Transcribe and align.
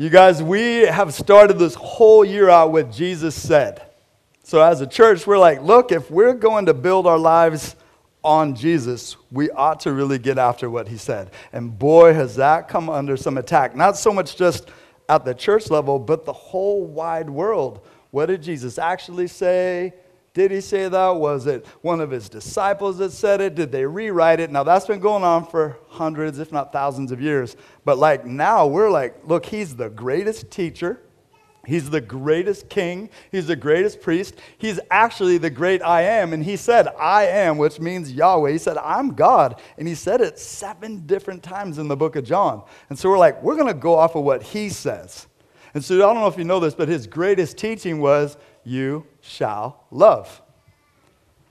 You 0.00 0.08
guys, 0.08 0.42
we 0.42 0.86
have 0.86 1.12
started 1.12 1.58
this 1.58 1.74
whole 1.74 2.24
year 2.24 2.48
out 2.48 2.72
with 2.72 2.90
Jesus 2.90 3.34
said. 3.34 3.82
So, 4.42 4.62
as 4.62 4.80
a 4.80 4.86
church, 4.86 5.26
we're 5.26 5.36
like, 5.36 5.60
look, 5.60 5.92
if 5.92 6.10
we're 6.10 6.32
going 6.32 6.64
to 6.64 6.72
build 6.72 7.06
our 7.06 7.18
lives 7.18 7.76
on 8.24 8.54
Jesus, 8.54 9.18
we 9.30 9.50
ought 9.50 9.80
to 9.80 9.92
really 9.92 10.18
get 10.18 10.38
after 10.38 10.70
what 10.70 10.88
he 10.88 10.96
said. 10.96 11.32
And 11.52 11.78
boy, 11.78 12.14
has 12.14 12.36
that 12.36 12.66
come 12.66 12.88
under 12.88 13.14
some 13.18 13.36
attack. 13.36 13.76
Not 13.76 13.98
so 13.98 14.10
much 14.10 14.36
just 14.38 14.70
at 15.10 15.26
the 15.26 15.34
church 15.34 15.68
level, 15.68 15.98
but 15.98 16.24
the 16.24 16.32
whole 16.32 16.86
wide 16.86 17.28
world. 17.28 17.86
What 18.10 18.24
did 18.24 18.42
Jesus 18.42 18.78
actually 18.78 19.26
say? 19.26 19.92
Did 20.32 20.52
he 20.52 20.60
say 20.60 20.88
that? 20.88 21.16
Was 21.16 21.46
it 21.46 21.66
one 21.82 22.00
of 22.00 22.10
his 22.10 22.28
disciples 22.28 22.98
that 22.98 23.10
said 23.10 23.40
it? 23.40 23.56
Did 23.56 23.72
they 23.72 23.84
rewrite 23.84 24.38
it? 24.38 24.50
Now, 24.50 24.62
that's 24.62 24.86
been 24.86 25.00
going 25.00 25.24
on 25.24 25.44
for 25.44 25.78
hundreds, 25.88 26.38
if 26.38 26.52
not 26.52 26.72
thousands 26.72 27.10
of 27.10 27.20
years. 27.20 27.56
But 27.84 27.98
like 27.98 28.24
now, 28.24 28.66
we're 28.66 28.90
like, 28.90 29.26
look, 29.26 29.44
he's 29.44 29.74
the 29.74 29.90
greatest 29.90 30.50
teacher. 30.50 31.00
He's 31.66 31.90
the 31.90 32.00
greatest 32.00 32.68
king. 32.68 33.10
He's 33.32 33.48
the 33.48 33.56
greatest 33.56 34.00
priest. 34.00 34.36
He's 34.56 34.80
actually 34.90 35.38
the 35.38 35.50
great 35.50 35.82
I 35.82 36.02
am. 36.02 36.32
And 36.32 36.42
he 36.44 36.56
said, 36.56 36.88
I 36.98 37.26
am, 37.26 37.58
which 37.58 37.80
means 37.80 38.12
Yahweh. 38.12 38.52
He 38.52 38.58
said, 38.58 38.78
I'm 38.78 39.14
God. 39.14 39.60
And 39.78 39.86
he 39.86 39.94
said 39.94 40.20
it 40.20 40.38
seven 40.38 41.06
different 41.06 41.42
times 41.42 41.78
in 41.78 41.88
the 41.88 41.96
book 41.96 42.16
of 42.16 42.24
John. 42.24 42.62
And 42.88 42.98
so 42.98 43.10
we're 43.10 43.18
like, 43.18 43.42
we're 43.42 43.56
going 43.56 43.66
to 43.66 43.74
go 43.74 43.96
off 43.96 44.14
of 44.14 44.24
what 44.24 44.42
he 44.42 44.68
says. 44.68 45.26
And 45.74 45.84
so 45.84 45.96
I 45.96 45.98
don't 45.98 46.16
know 46.16 46.28
if 46.28 46.38
you 46.38 46.44
know 46.44 46.60
this, 46.60 46.74
but 46.74 46.88
his 46.88 47.06
greatest 47.06 47.58
teaching 47.58 48.00
was 48.00 48.36
you 48.64 49.06
shall 49.20 49.84
love. 49.90 50.42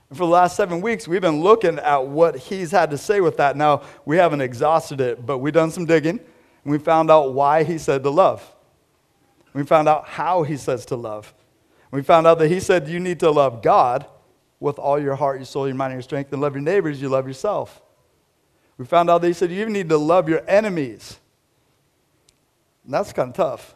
And 0.08 0.18
for 0.18 0.24
the 0.24 0.32
last 0.32 0.56
seven 0.56 0.80
weeks, 0.80 1.06
we've 1.06 1.20
been 1.20 1.40
looking 1.40 1.78
at 1.78 2.06
what 2.06 2.36
he's 2.36 2.72
had 2.72 2.90
to 2.90 2.98
say 2.98 3.20
with 3.20 3.36
that. 3.36 3.56
Now, 3.56 3.82
we 4.04 4.16
haven't 4.16 4.40
exhausted 4.40 5.00
it, 5.00 5.24
but 5.24 5.38
we've 5.38 5.54
done 5.54 5.70
some 5.70 5.86
digging, 5.86 6.18
and 6.18 6.72
we 6.72 6.78
found 6.78 7.10
out 7.10 7.32
why 7.32 7.62
he 7.62 7.78
said 7.78 8.02
to 8.02 8.10
love. 8.10 8.54
We 9.52 9.64
found 9.64 9.88
out 9.88 10.08
how 10.08 10.42
he 10.42 10.56
says 10.56 10.84
to 10.86 10.96
love. 10.96 11.32
We 11.90 12.02
found 12.02 12.26
out 12.26 12.38
that 12.38 12.48
he 12.48 12.60
said 12.60 12.88
you 12.88 13.00
need 13.00 13.20
to 13.20 13.30
love 13.30 13.62
God 13.62 14.06
with 14.60 14.78
all 14.78 15.00
your 15.00 15.16
heart, 15.16 15.38
your 15.38 15.46
soul, 15.46 15.66
your 15.66 15.76
mind, 15.76 15.92
and 15.92 15.98
your 15.98 16.02
strength, 16.02 16.32
and 16.32 16.40
love 16.40 16.54
your 16.54 16.62
neighbors, 16.62 17.00
you 17.00 17.08
love 17.08 17.26
yourself. 17.26 17.80
We 18.78 18.84
found 18.84 19.10
out 19.10 19.22
that 19.22 19.26
he 19.26 19.32
said 19.32 19.50
you 19.50 19.60
even 19.60 19.72
need 19.72 19.88
to 19.88 19.96
love 19.96 20.28
your 20.28 20.42
enemies. 20.48 21.18
And 22.84 22.94
that's 22.94 23.12
kind 23.12 23.30
of 23.30 23.36
tough. 23.36 23.74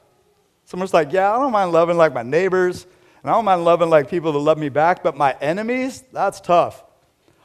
Someone's 0.64 0.94
like, 0.94 1.12
yeah, 1.12 1.32
I 1.32 1.38
don't 1.38 1.52
mind 1.52 1.72
loving 1.72 1.96
like 1.96 2.14
my 2.14 2.22
neighbors, 2.22 2.86
and 3.24 3.30
I 3.30 3.34
don't 3.34 3.46
mind 3.46 3.64
loving 3.64 3.88
like 3.88 4.10
people 4.10 4.32
that 4.32 4.38
love 4.38 4.58
me 4.58 4.68
back, 4.68 5.02
but 5.02 5.16
my 5.16 5.34
enemies, 5.40 6.04
that's 6.12 6.42
tough. 6.42 6.84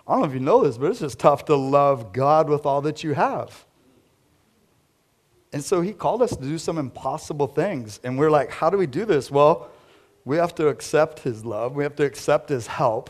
I 0.06 0.12
don't 0.12 0.22
know 0.22 0.28
if 0.28 0.34
you 0.34 0.42
know 0.42 0.62
this, 0.62 0.78
but 0.78 0.92
it's 0.92 1.00
just 1.00 1.20
tough 1.20 1.46
to 1.46 1.56
love 1.56 2.12
God 2.12 2.50
with 2.50 2.66
all 2.66 2.82
that 2.82 3.02
you 3.02 3.14
have. 3.14 3.66
And 5.54 5.64
so 5.64 5.80
he 5.80 5.94
called 5.94 6.22
us 6.22 6.36
to 6.36 6.44
do 6.44 6.58
some 6.58 6.78
impossible 6.78 7.48
things. 7.48 8.02
And 8.04 8.20
we're 8.20 8.30
like, 8.30 8.52
how 8.52 8.70
do 8.70 8.78
we 8.78 8.88
do 8.88 9.06
this? 9.06 9.32
Well, 9.32 9.70
we 10.26 10.36
have 10.36 10.54
to 10.56 10.68
accept 10.68 11.20
his 11.20 11.46
love, 11.46 11.78
we 11.78 11.84
have 11.84 11.96
to 11.96 12.04
accept 12.04 12.50
his 12.50 12.68
help. 12.68 13.10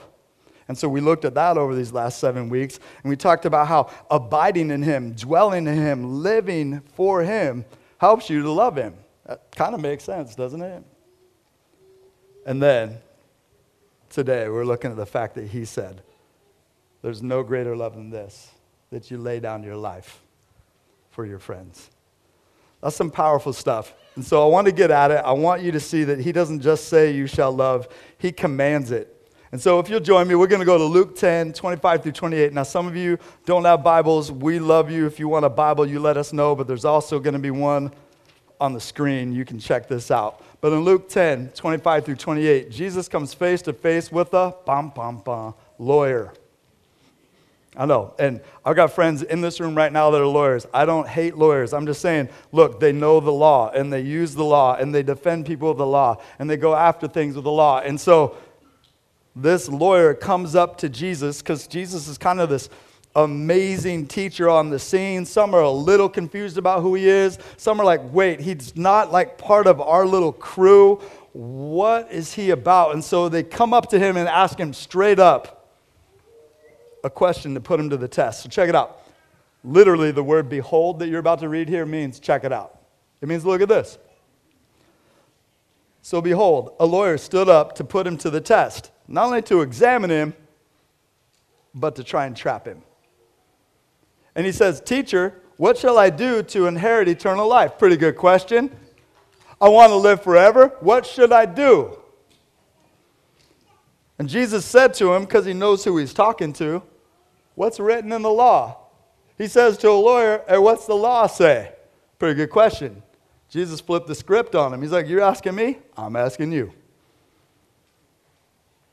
And 0.67 0.77
so 0.77 0.87
we 0.87 1.01
looked 1.01 1.25
at 1.25 1.33
that 1.33 1.57
over 1.57 1.73
these 1.73 1.91
last 1.91 2.19
seven 2.19 2.49
weeks. 2.49 2.79
And 3.03 3.09
we 3.09 3.15
talked 3.15 3.45
about 3.45 3.67
how 3.67 3.89
abiding 4.11 4.69
in 4.69 4.83
him, 4.83 5.13
dwelling 5.13 5.65
in 5.65 5.75
him, 5.75 6.21
living 6.21 6.81
for 6.93 7.23
him 7.23 7.65
helps 7.97 8.29
you 8.29 8.43
to 8.43 8.51
love 8.51 8.75
him. 8.75 8.93
That 9.25 9.49
kind 9.55 9.73
of 9.73 9.81
makes 9.81 10.03
sense, 10.03 10.35
doesn't 10.35 10.61
it? 10.61 10.83
And 12.49 12.59
then 12.59 12.97
today 14.09 14.49
we're 14.49 14.65
looking 14.65 14.89
at 14.89 14.97
the 14.97 15.05
fact 15.05 15.35
that 15.35 15.49
he 15.49 15.65
said, 15.65 16.01
There's 17.03 17.21
no 17.21 17.43
greater 17.43 17.75
love 17.75 17.93
than 17.93 18.09
this, 18.09 18.49
that 18.89 19.11
you 19.11 19.19
lay 19.19 19.39
down 19.39 19.61
your 19.61 19.75
life 19.75 20.19
for 21.11 21.27
your 21.27 21.37
friends. 21.37 21.91
That's 22.81 22.95
some 22.95 23.11
powerful 23.11 23.53
stuff. 23.53 23.93
And 24.15 24.25
so 24.25 24.43
I 24.43 24.49
want 24.49 24.65
to 24.65 24.71
get 24.71 24.89
at 24.89 25.11
it. 25.11 25.21
I 25.23 25.31
want 25.33 25.61
you 25.61 25.71
to 25.73 25.79
see 25.79 26.03
that 26.05 26.21
he 26.21 26.31
doesn't 26.31 26.61
just 26.61 26.87
say, 26.87 27.11
You 27.11 27.27
shall 27.27 27.51
love, 27.51 27.87
he 28.17 28.31
commands 28.31 28.89
it. 28.89 29.15
And 29.51 29.61
so, 29.61 29.77
if 29.77 29.87
you'll 29.87 29.99
join 29.99 30.27
me, 30.27 30.33
we're 30.33 30.47
going 30.47 30.59
to 30.59 30.65
go 30.65 30.79
to 30.79 30.83
Luke 30.83 31.15
10, 31.15 31.53
25 31.53 32.01
through 32.01 32.11
28. 32.13 32.51
Now, 32.51 32.63
some 32.63 32.87
of 32.87 32.95
you 32.95 33.19
don't 33.45 33.65
have 33.65 33.83
Bibles. 33.83 34.31
We 34.31 34.57
love 34.57 34.89
you. 34.89 35.05
If 35.05 35.19
you 35.19 35.27
want 35.27 35.45
a 35.45 35.49
Bible, 35.49 35.85
you 35.85 35.99
let 35.99 36.17
us 36.17 36.33
know. 36.33 36.55
But 36.55 36.65
there's 36.65 36.85
also 36.85 37.19
going 37.19 37.33
to 37.33 37.39
be 37.39 37.51
one 37.51 37.93
on 38.59 38.73
the 38.73 38.81
screen. 38.81 39.33
You 39.33 39.45
can 39.45 39.59
check 39.59 39.87
this 39.87 40.09
out. 40.09 40.43
But 40.61 40.73
in 40.73 40.79
Luke 40.79 41.09
10, 41.09 41.49
25 41.55 42.05
through 42.05 42.15
28, 42.15 42.69
Jesus 42.69 43.07
comes 43.07 43.33
face 43.33 43.61
to 43.63 43.73
face 43.73 44.11
with 44.11 44.33
a 44.33 44.53
bum, 44.65 44.91
bum, 44.93 45.21
bum, 45.23 45.53
lawyer. 45.77 46.33
I 47.77 47.85
know. 47.85 48.13
And 48.19 48.41
I've 48.65 48.75
got 48.75 48.91
friends 48.91 49.21
in 49.23 49.39
this 49.39 49.59
room 49.61 49.75
right 49.75 49.93
now 49.93 50.11
that 50.11 50.19
are 50.19 50.27
lawyers. 50.27 50.65
I 50.73 50.85
don't 50.85 51.07
hate 51.07 51.37
lawyers. 51.37 51.71
I'm 51.71 51.85
just 51.85 52.01
saying, 52.01 52.27
look, 52.51 52.79
they 52.79 52.91
know 52.91 53.21
the 53.21 53.31
law 53.31 53.69
and 53.69 53.93
they 53.93 54.01
use 54.01 54.35
the 54.35 54.43
law 54.43 54.75
and 54.75 54.93
they 54.93 55.03
defend 55.03 55.45
people 55.45 55.69
with 55.69 55.77
the 55.77 55.85
law 55.85 56.21
and 56.39 56.49
they 56.49 56.57
go 56.57 56.75
after 56.75 57.07
things 57.07 57.35
with 57.35 57.45
the 57.45 57.51
law. 57.51 57.79
And 57.79 57.99
so 57.99 58.35
this 59.35 59.69
lawyer 59.69 60.13
comes 60.13 60.55
up 60.55 60.77
to 60.79 60.89
Jesus 60.89 61.41
because 61.41 61.67
Jesus 61.67 62.09
is 62.09 62.17
kind 62.17 62.41
of 62.41 62.49
this 62.49 62.69
amazing 63.15 64.07
teacher 64.07 64.49
on 64.49 64.69
the 64.69 64.79
scene. 64.79 65.25
Some 65.25 65.53
are 65.53 65.61
a 65.61 65.71
little 65.71 66.09
confused 66.09 66.57
about 66.57 66.81
who 66.81 66.95
he 66.95 67.07
is. 67.07 67.39
Some 67.57 67.79
are 67.79 67.85
like, 67.85 68.01
wait, 68.13 68.39
he's 68.39 68.75
not 68.75 69.11
like 69.11 69.37
part 69.37 69.67
of 69.67 69.81
our 69.81 70.05
little 70.05 70.31
crew. 70.31 71.01
What 71.33 72.11
is 72.11 72.33
he 72.33 72.51
about? 72.51 72.93
And 72.93 73.03
so 73.03 73.29
they 73.29 73.43
come 73.43 73.73
up 73.73 73.89
to 73.89 73.99
him 73.99 74.17
and 74.17 74.27
ask 74.27 74.59
him 74.59 74.73
straight 74.73 75.19
up 75.19 75.67
a 77.03 77.09
question 77.09 77.53
to 77.53 77.61
put 77.61 77.79
him 77.79 77.89
to 77.89 77.97
the 77.97 78.07
test. 78.07 78.43
So 78.43 78.49
check 78.49 78.69
it 78.69 78.75
out. 78.75 79.01
Literally, 79.63 80.11
the 80.11 80.23
word 80.23 80.49
behold 80.49 80.99
that 80.99 81.07
you're 81.07 81.19
about 81.19 81.39
to 81.39 81.49
read 81.49 81.67
here 81.67 81.85
means 81.85 82.19
check 82.19 82.43
it 82.43 82.51
out. 82.51 82.79
It 83.21 83.27
means 83.27 83.45
look 83.45 83.61
at 83.61 83.67
this. 83.67 83.97
So 86.01 86.21
behold, 86.21 86.75
a 86.79 86.85
lawyer 86.85 87.17
stood 87.17 87.49
up 87.49 87.75
to 87.75 87.83
put 87.83 88.07
him 88.07 88.17
to 88.17 88.29
the 88.29 88.41
test, 88.41 88.91
not 89.07 89.25
only 89.25 89.41
to 89.43 89.61
examine 89.61 90.09
him, 90.09 90.33
but 91.75 91.95
to 91.97 92.03
try 92.03 92.25
and 92.25 92.35
trap 92.35 92.65
him. 92.65 92.81
And 94.35 94.45
he 94.45 94.51
says, 94.51 94.81
Teacher, 94.81 95.41
what 95.57 95.77
shall 95.77 95.97
I 95.97 96.09
do 96.09 96.41
to 96.43 96.67
inherit 96.67 97.07
eternal 97.07 97.47
life? 97.47 97.77
Pretty 97.77 97.97
good 97.97 98.15
question. 98.15 98.75
I 99.61 99.69
want 99.69 99.91
to 99.91 99.95
live 99.95 100.23
forever. 100.23 100.73
What 100.79 101.05
should 101.05 101.33
I 101.33 101.45
do? 101.45 101.97
And 104.17 104.27
Jesus 104.29 104.65
said 104.65 104.93
to 104.95 105.13
him, 105.13 105.23
because 105.23 105.45
he 105.45 105.53
knows 105.53 105.83
who 105.83 105.97
he's 105.97 106.13
talking 106.13 106.53
to, 106.53 106.83
What's 107.55 107.77
written 107.77 108.13
in 108.13 108.21
the 108.21 108.31
law? 108.31 108.77
He 109.37 109.47
says 109.47 109.77
to 109.79 109.89
a 109.89 109.91
lawyer, 109.91 110.41
Hey, 110.47 110.57
what's 110.57 110.85
the 110.85 110.95
law 110.95 111.27
say? 111.27 111.73
Pretty 112.17 112.35
good 112.35 112.49
question. 112.49 113.03
Jesus 113.49 113.81
flipped 113.81 114.07
the 114.07 114.15
script 114.15 114.55
on 114.55 114.73
him. 114.73 114.81
He's 114.81 114.93
like, 114.93 115.09
You're 115.09 115.19
asking 115.19 115.55
me? 115.55 115.79
I'm 115.97 116.15
asking 116.15 116.53
you. 116.53 116.71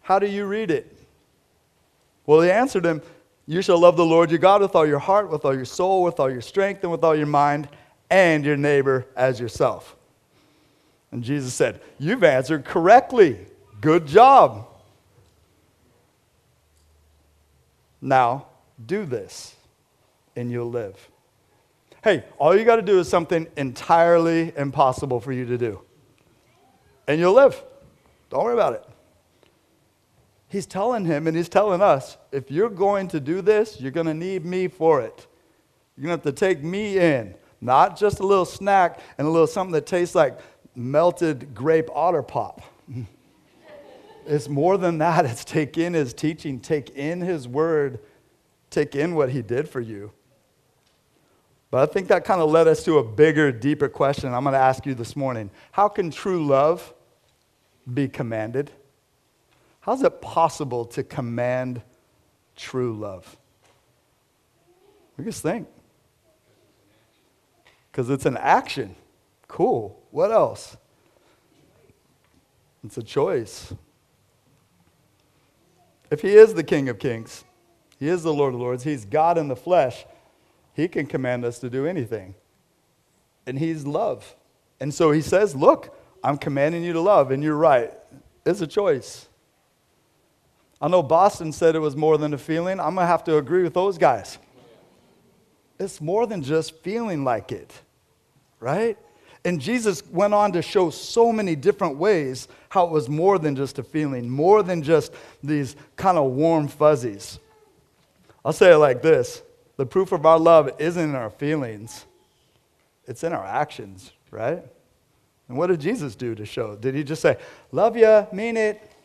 How 0.00 0.18
do 0.18 0.26
you 0.26 0.47
read 0.47 0.72
it? 0.72 0.98
Well, 2.26 2.41
he 2.41 2.50
answered 2.50 2.84
him, 2.84 3.03
you 3.46 3.62
shall 3.62 3.78
love 3.78 3.96
the 3.96 4.04
Lord 4.04 4.30
your 4.30 4.40
God 4.40 4.60
with 4.60 4.74
all 4.74 4.86
your 4.86 4.98
heart, 4.98 5.30
with 5.30 5.44
all 5.44 5.54
your 5.54 5.64
soul, 5.64 6.02
with 6.02 6.18
all 6.18 6.30
your 6.30 6.40
strength, 6.40 6.82
and 6.82 6.90
with 6.90 7.04
all 7.04 7.14
your 7.14 7.26
mind, 7.26 7.68
and 8.10 8.44
your 8.44 8.56
neighbor 8.56 9.06
as 9.16 9.38
yourself. 9.38 9.96
And 11.12 11.22
Jesus 11.22 11.54
said, 11.54 11.80
You've 11.98 12.24
answered 12.24 12.64
correctly. 12.64 13.38
Good 13.80 14.06
job. 14.06 14.66
Now, 18.00 18.46
do 18.84 19.04
this, 19.04 19.54
and 20.34 20.50
you'll 20.50 20.70
live. 20.70 21.08
Hey, 22.02 22.24
all 22.38 22.56
you 22.56 22.64
got 22.64 22.76
to 22.76 22.82
do 22.82 22.98
is 23.00 23.08
something 23.08 23.46
entirely 23.56 24.52
impossible 24.56 25.20
for 25.20 25.32
you 25.32 25.46
to 25.46 25.58
do, 25.58 25.80
and 27.06 27.18
you'll 27.18 27.34
live. 27.34 27.62
Don't 28.30 28.44
worry 28.44 28.54
about 28.54 28.74
it. 28.74 28.84
He's 30.48 30.66
telling 30.66 31.04
him 31.04 31.26
and 31.26 31.36
he's 31.36 31.48
telling 31.48 31.82
us 31.82 32.16
if 32.30 32.50
you're 32.50 32.70
going 32.70 33.08
to 33.08 33.20
do 33.20 33.42
this, 33.42 33.80
you're 33.80 33.90
going 33.90 34.06
to 34.06 34.14
need 34.14 34.44
me 34.44 34.68
for 34.68 35.00
it. 35.00 35.26
You're 35.96 36.06
going 36.06 36.20
to 36.20 36.24
have 36.26 36.34
to 36.34 36.38
take 36.38 36.62
me 36.62 36.98
in, 36.98 37.34
not 37.60 37.98
just 37.98 38.21
a 38.21 38.26
little 38.26 38.44
snack 38.44 39.00
and 39.18 39.26
a 39.26 39.30
little 39.30 39.47
something 39.47 39.72
that 39.72 39.86
tastes 39.86 40.15
like 40.15 40.38
melted 40.74 41.54
grape 41.54 41.88
otter 41.92 42.22
pop. 42.22 42.62
it's 44.26 44.48
more 44.48 44.78
than 44.78 44.98
that. 44.98 45.24
It's 45.24 45.44
take 45.44 45.78
in 45.78 45.94
his 45.94 46.15
teaching, 46.15 46.60
take 46.60 46.91
in 46.91 47.21
his 47.21 47.48
word, 47.48 47.98
take 48.71 48.94
in 48.94 49.15
what 49.15 49.30
he 49.30 49.42
did 49.42 49.68
for 49.68 49.80
you. 49.80 50.12
But 51.71 51.88
I 51.88 51.92
think 51.92 52.09
that 52.09 52.24
kind 52.24 52.41
of 52.41 52.50
led 52.50 52.68
us 52.68 52.84
to 52.84 52.98
a 52.98 53.04
bigger, 53.04 53.50
deeper 53.50 53.88
question 53.88 54.32
I'm 54.32 54.44
going 54.44 54.53
to 54.53 54.59
ask 54.59 54.86
you 54.86 54.94
this 54.94 55.16
morning. 55.16 55.50
How 55.72 55.88
can 55.88 56.10
true 56.10 56.47
love 56.47 56.94
be 57.92 58.06
commanded? 58.06 58.71
How's 59.86 60.03
it 60.03 60.21
possible 60.21 60.84
to 60.86 61.04
command 61.04 61.80
true 62.56 62.98
love? 62.98 63.36
We 65.16 65.24
just 65.24 65.44
think. 65.44 65.68
Because 67.91 68.10
it's 68.10 68.27
an 68.27 68.36
action. 68.36 68.97
Cool. 69.47 69.97
What 70.10 70.33
else? 70.33 70.77
It's 72.84 72.98
a 72.98 73.03
choice. 73.03 73.72
If 76.10 76.21
he 76.21 76.34
is 76.34 76.54
the 76.54 76.65
King 76.65 76.88
of 76.88 76.98
Kings, 76.98 77.44
he 78.00 78.09
is 78.09 78.24
the 78.24 78.34
Lord 78.34 78.54
of 78.54 78.60
Lords, 78.60 78.83
he's 78.83 79.04
God 79.04 79.38
in 79.38 79.47
the 79.47 79.56
flesh, 79.56 80.04
he 80.74 80.88
can 80.88 81.06
command 81.06 81.44
us 81.44 81.60
to 81.60 81.71
do 81.71 81.86
anything. 81.86 82.34
And 83.47 83.56
he's 83.56 83.86
love. 83.86 84.34
And 84.80 84.92
so 84.92 85.12
he 85.12 85.21
says, 85.21 85.54
Look, 85.54 85.97
I'm 86.24 86.38
commanding 86.38 86.83
you 86.83 86.92
to 86.92 87.00
love, 87.00 87.30
and 87.30 87.41
you're 87.41 87.56
right. 87.56 87.92
It's 88.44 88.60
a 88.60 88.66
choice. 88.66 89.28
I 90.80 90.88
know 90.88 91.02
Boston 91.02 91.52
said 91.52 91.74
it 91.74 91.80
was 91.80 91.96
more 91.96 92.18
than 92.18 92.34
a 92.34 92.38
feeling. 92.38 92.78
I'm 92.78 92.94
going 92.94 93.04
to 93.04 93.06
have 93.06 93.24
to 93.24 93.38
agree 93.38 93.62
with 93.62 93.74
those 93.74 93.96
guys. 93.96 94.38
It's 95.78 96.00
more 96.00 96.26
than 96.26 96.42
just 96.42 96.76
feeling 96.82 97.24
like 97.24 97.52
it, 97.52 97.72
right? 98.60 98.98
And 99.44 99.60
Jesus 99.60 100.04
went 100.08 100.34
on 100.34 100.52
to 100.52 100.62
show 100.62 100.90
so 100.90 101.32
many 101.32 101.54
different 101.54 101.96
ways 101.96 102.48
how 102.68 102.84
it 102.86 102.90
was 102.90 103.08
more 103.08 103.38
than 103.38 103.54
just 103.54 103.78
a 103.78 103.82
feeling, 103.82 104.28
more 104.28 104.62
than 104.62 104.82
just 104.82 105.12
these 105.42 105.76
kind 105.96 106.18
of 106.18 106.32
warm 106.32 106.66
fuzzies. 106.66 107.38
I'll 108.44 108.52
say 108.52 108.72
it 108.72 108.78
like 108.78 109.02
this 109.02 109.42
the 109.76 109.86
proof 109.86 110.12
of 110.12 110.24
our 110.24 110.38
love 110.38 110.70
isn't 110.78 111.02
in 111.02 111.14
our 111.14 111.30
feelings, 111.30 112.06
it's 113.06 113.22
in 113.22 113.32
our 113.32 113.44
actions, 113.44 114.12
right? 114.30 114.64
And 115.48 115.56
what 115.56 115.68
did 115.68 115.80
Jesus 115.80 116.16
do 116.16 116.34
to 116.34 116.44
show? 116.44 116.74
Did 116.74 116.94
he 116.94 117.04
just 117.04 117.22
say, 117.22 117.36
Love 117.70 117.96
you, 117.96 118.26
mean 118.32 118.56
it? 118.56 118.96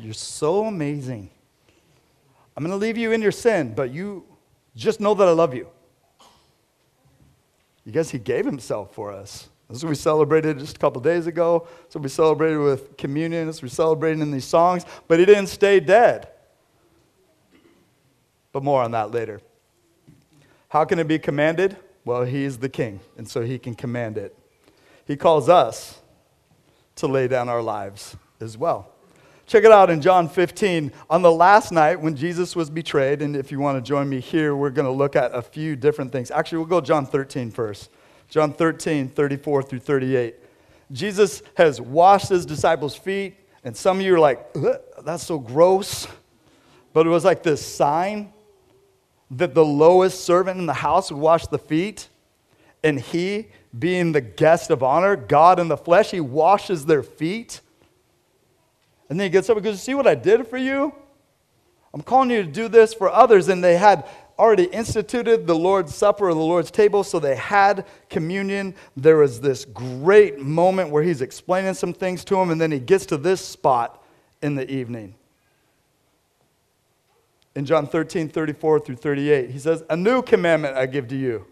You're 0.00 0.14
so 0.14 0.64
amazing. 0.64 1.30
I'm 2.56 2.64
going 2.64 2.72
to 2.72 2.76
leave 2.76 2.96
you 2.96 3.12
in 3.12 3.20
your 3.20 3.32
sin, 3.32 3.74
but 3.74 3.90
you 3.90 4.24
just 4.74 4.98
know 4.98 5.14
that 5.14 5.28
I 5.28 5.32
love 5.32 5.54
you. 5.54 5.68
You 7.84 7.92
guess 7.92 8.10
he 8.10 8.18
gave 8.18 8.46
himself 8.46 8.94
for 8.94 9.12
us. 9.12 9.48
This 9.68 9.78
is 9.78 9.84
what 9.84 9.90
we 9.90 9.96
celebrated 9.96 10.58
just 10.58 10.76
a 10.76 10.78
couple 10.78 11.00
days 11.00 11.26
ago. 11.26 11.68
So 11.90 12.00
we 12.00 12.08
celebrated 12.08 12.58
with 12.58 12.96
communion. 12.96 13.46
This 13.46 13.62
we 13.62 13.68
celebrated 13.68 14.20
in 14.20 14.30
these 14.30 14.44
songs. 14.44 14.84
But 15.06 15.18
he 15.18 15.26
didn't 15.26 15.46
stay 15.46 15.80
dead. 15.80 16.28
But 18.52 18.64
more 18.64 18.82
on 18.82 18.90
that 18.92 19.12
later. 19.12 19.40
How 20.68 20.84
can 20.84 20.98
it 20.98 21.08
be 21.08 21.18
commanded? 21.18 21.76
Well, 22.04 22.24
he's 22.24 22.58
the 22.58 22.68
king, 22.68 23.00
and 23.16 23.28
so 23.28 23.42
he 23.42 23.58
can 23.58 23.74
command 23.74 24.16
it. 24.16 24.36
He 25.04 25.16
calls 25.16 25.48
us 25.48 26.00
to 26.96 27.06
lay 27.06 27.28
down 27.28 27.48
our 27.48 27.62
lives 27.62 28.16
as 28.40 28.56
well. 28.56 28.92
Check 29.50 29.64
it 29.64 29.72
out 29.72 29.90
in 29.90 30.00
John 30.00 30.28
15. 30.28 30.92
On 31.10 31.22
the 31.22 31.32
last 31.32 31.72
night 31.72 32.00
when 32.00 32.14
Jesus 32.14 32.54
was 32.54 32.70
betrayed, 32.70 33.20
and 33.20 33.34
if 33.34 33.50
you 33.50 33.58
want 33.58 33.76
to 33.76 33.82
join 33.82 34.08
me 34.08 34.20
here, 34.20 34.54
we're 34.54 34.70
going 34.70 34.86
to 34.86 34.92
look 34.92 35.16
at 35.16 35.34
a 35.34 35.42
few 35.42 35.74
different 35.74 36.12
things. 36.12 36.30
Actually, 36.30 36.58
we'll 36.58 36.68
go 36.68 36.80
John 36.80 37.04
13 37.04 37.50
first. 37.50 37.90
John 38.28 38.52
13, 38.52 39.08
34 39.08 39.64
through 39.64 39.80
38. 39.80 40.36
Jesus 40.92 41.42
has 41.56 41.80
washed 41.80 42.28
his 42.28 42.46
disciples' 42.46 42.94
feet, 42.94 43.38
and 43.64 43.76
some 43.76 43.98
of 43.98 44.06
you 44.06 44.14
are 44.14 44.20
like, 44.20 44.54
that's 45.02 45.24
so 45.24 45.40
gross. 45.40 46.06
But 46.92 47.08
it 47.08 47.10
was 47.10 47.24
like 47.24 47.42
this 47.42 47.66
sign 47.66 48.32
that 49.32 49.54
the 49.54 49.64
lowest 49.64 50.24
servant 50.24 50.60
in 50.60 50.66
the 50.66 50.74
house 50.74 51.10
would 51.10 51.20
wash 51.20 51.48
the 51.48 51.58
feet, 51.58 52.08
and 52.84 53.00
he, 53.00 53.48
being 53.76 54.12
the 54.12 54.20
guest 54.20 54.70
of 54.70 54.84
honor, 54.84 55.16
God 55.16 55.58
in 55.58 55.66
the 55.66 55.76
flesh, 55.76 56.12
he 56.12 56.20
washes 56.20 56.86
their 56.86 57.02
feet. 57.02 57.62
And 59.10 59.18
then 59.18 59.26
he 59.26 59.30
gets 59.30 59.50
up 59.50 59.56
and 59.56 59.64
goes, 59.64 59.82
See 59.82 59.94
what 59.94 60.06
I 60.06 60.14
did 60.14 60.46
for 60.46 60.56
you? 60.56 60.94
I'm 61.92 62.00
calling 62.00 62.30
you 62.30 62.42
to 62.42 62.48
do 62.48 62.68
this 62.68 62.94
for 62.94 63.10
others. 63.10 63.48
And 63.48 63.62
they 63.62 63.76
had 63.76 64.08
already 64.38 64.64
instituted 64.64 65.46
the 65.46 65.54
Lord's 65.54 65.94
Supper 65.94 66.30
or 66.30 66.34
the 66.34 66.40
Lord's 66.40 66.70
table, 66.70 67.04
so 67.04 67.18
they 67.18 67.36
had 67.36 67.84
communion. 68.08 68.74
There 68.96 69.18
was 69.18 69.40
this 69.40 69.66
great 69.66 70.38
moment 70.38 70.90
where 70.90 71.02
he's 71.02 71.20
explaining 71.20 71.74
some 71.74 71.92
things 71.92 72.24
to 72.24 72.36
them, 72.36 72.50
and 72.50 72.58
then 72.60 72.72
he 72.72 72.78
gets 72.78 73.04
to 73.06 73.18
this 73.18 73.44
spot 73.44 74.02
in 74.40 74.54
the 74.54 74.70
evening. 74.70 75.14
In 77.54 77.66
John 77.66 77.86
13, 77.86 78.28
34 78.28 78.80
through 78.80 78.96
38, 78.96 79.50
he 79.50 79.58
says, 79.58 79.82
A 79.90 79.96
new 79.96 80.22
commandment 80.22 80.76
I 80.76 80.86
give 80.86 81.08
to 81.08 81.16
you, 81.16 81.44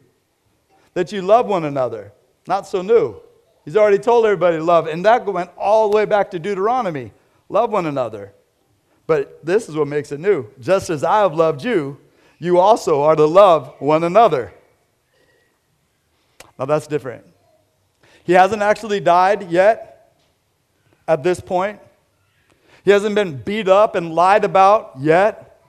that 0.94 1.12
you 1.12 1.20
love 1.20 1.46
one 1.46 1.64
another. 1.64 2.12
Not 2.46 2.66
so 2.66 2.81
new. 2.81 3.20
He's 3.64 3.76
already 3.76 3.99
told 3.99 4.25
everybody 4.25 4.56
to 4.56 4.64
love, 4.64 4.87
and 4.87 5.05
that 5.05 5.26
went 5.26 5.50
all 5.58 5.90
the 5.90 5.96
way 5.96 6.06
back 6.06 6.31
to 6.31 6.38
Deuteronomy. 6.38 7.12
Love 7.48 7.70
one 7.70 7.86
another. 7.86 8.32
But 9.06 9.44
this 9.44 9.68
is 9.68 9.74
what 9.74 9.88
makes 9.88 10.12
it 10.12 10.20
new. 10.20 10.48
Just 10.60 10.90
as 10.90 11.02
I 11.02 11.20
have 11.20 11.34
loved 11.34 11.64
you, 11.64 11.98
you 12.38 12.58
also 12.58 13.02
are 13.02 13.16
to 13.16 13.24
love 13.24 13.74
one 13.78 14.04
another. 14.04 14.52
Now 16.58 16.66
that's 16.66 16.86
different. 16.86 17.24
He 18.24 18.34
hasn't 18.34 18.62
actually 18.62 19.00
died 19.00 19.50
yet 19.50 20.12
at 21.06 21.22
this 21.22 21.40
point. 21.40 21.80
He 22.84 22.90
hasn't 22.90 23.14
been 23.14 23.36
beat 23.42 23.68
up 23.68 23.94
and 23.94 24.14
lied 24.14 24.44
about 24.44 24.92
yet. 24.98 25.60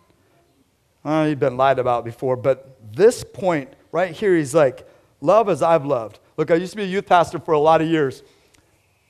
Uh, 1.04 1.28
he'd 1.28 1.40
been 1.40 1.58
lied 1.58 1.80
about 1.80 2.04
before, 2.04 2.36
but 2.36 2.78
this 2.94 3.24
point 3.24 3.70
right 3.92 4.12
here, 4.12 4.36
he's 4.36 4.54
like, 4.54 4.86
Love 5.22 5.50
as 5.50 5.62
I've 5.62 5.86
loved. 5.86 6.20
Look, 6.38 6.50
I 6.50 6.56
used 6.56 6.72
to 6.72 6.78
be 6.78 6.84
a 6.84 6.88
youth 6.88 7.06
pastor 7.06 7.40
for 7.40 7.54
a 7.54 7.60
lot 7.60 7.82
of 7.82 7.90
years. 7.90 8.24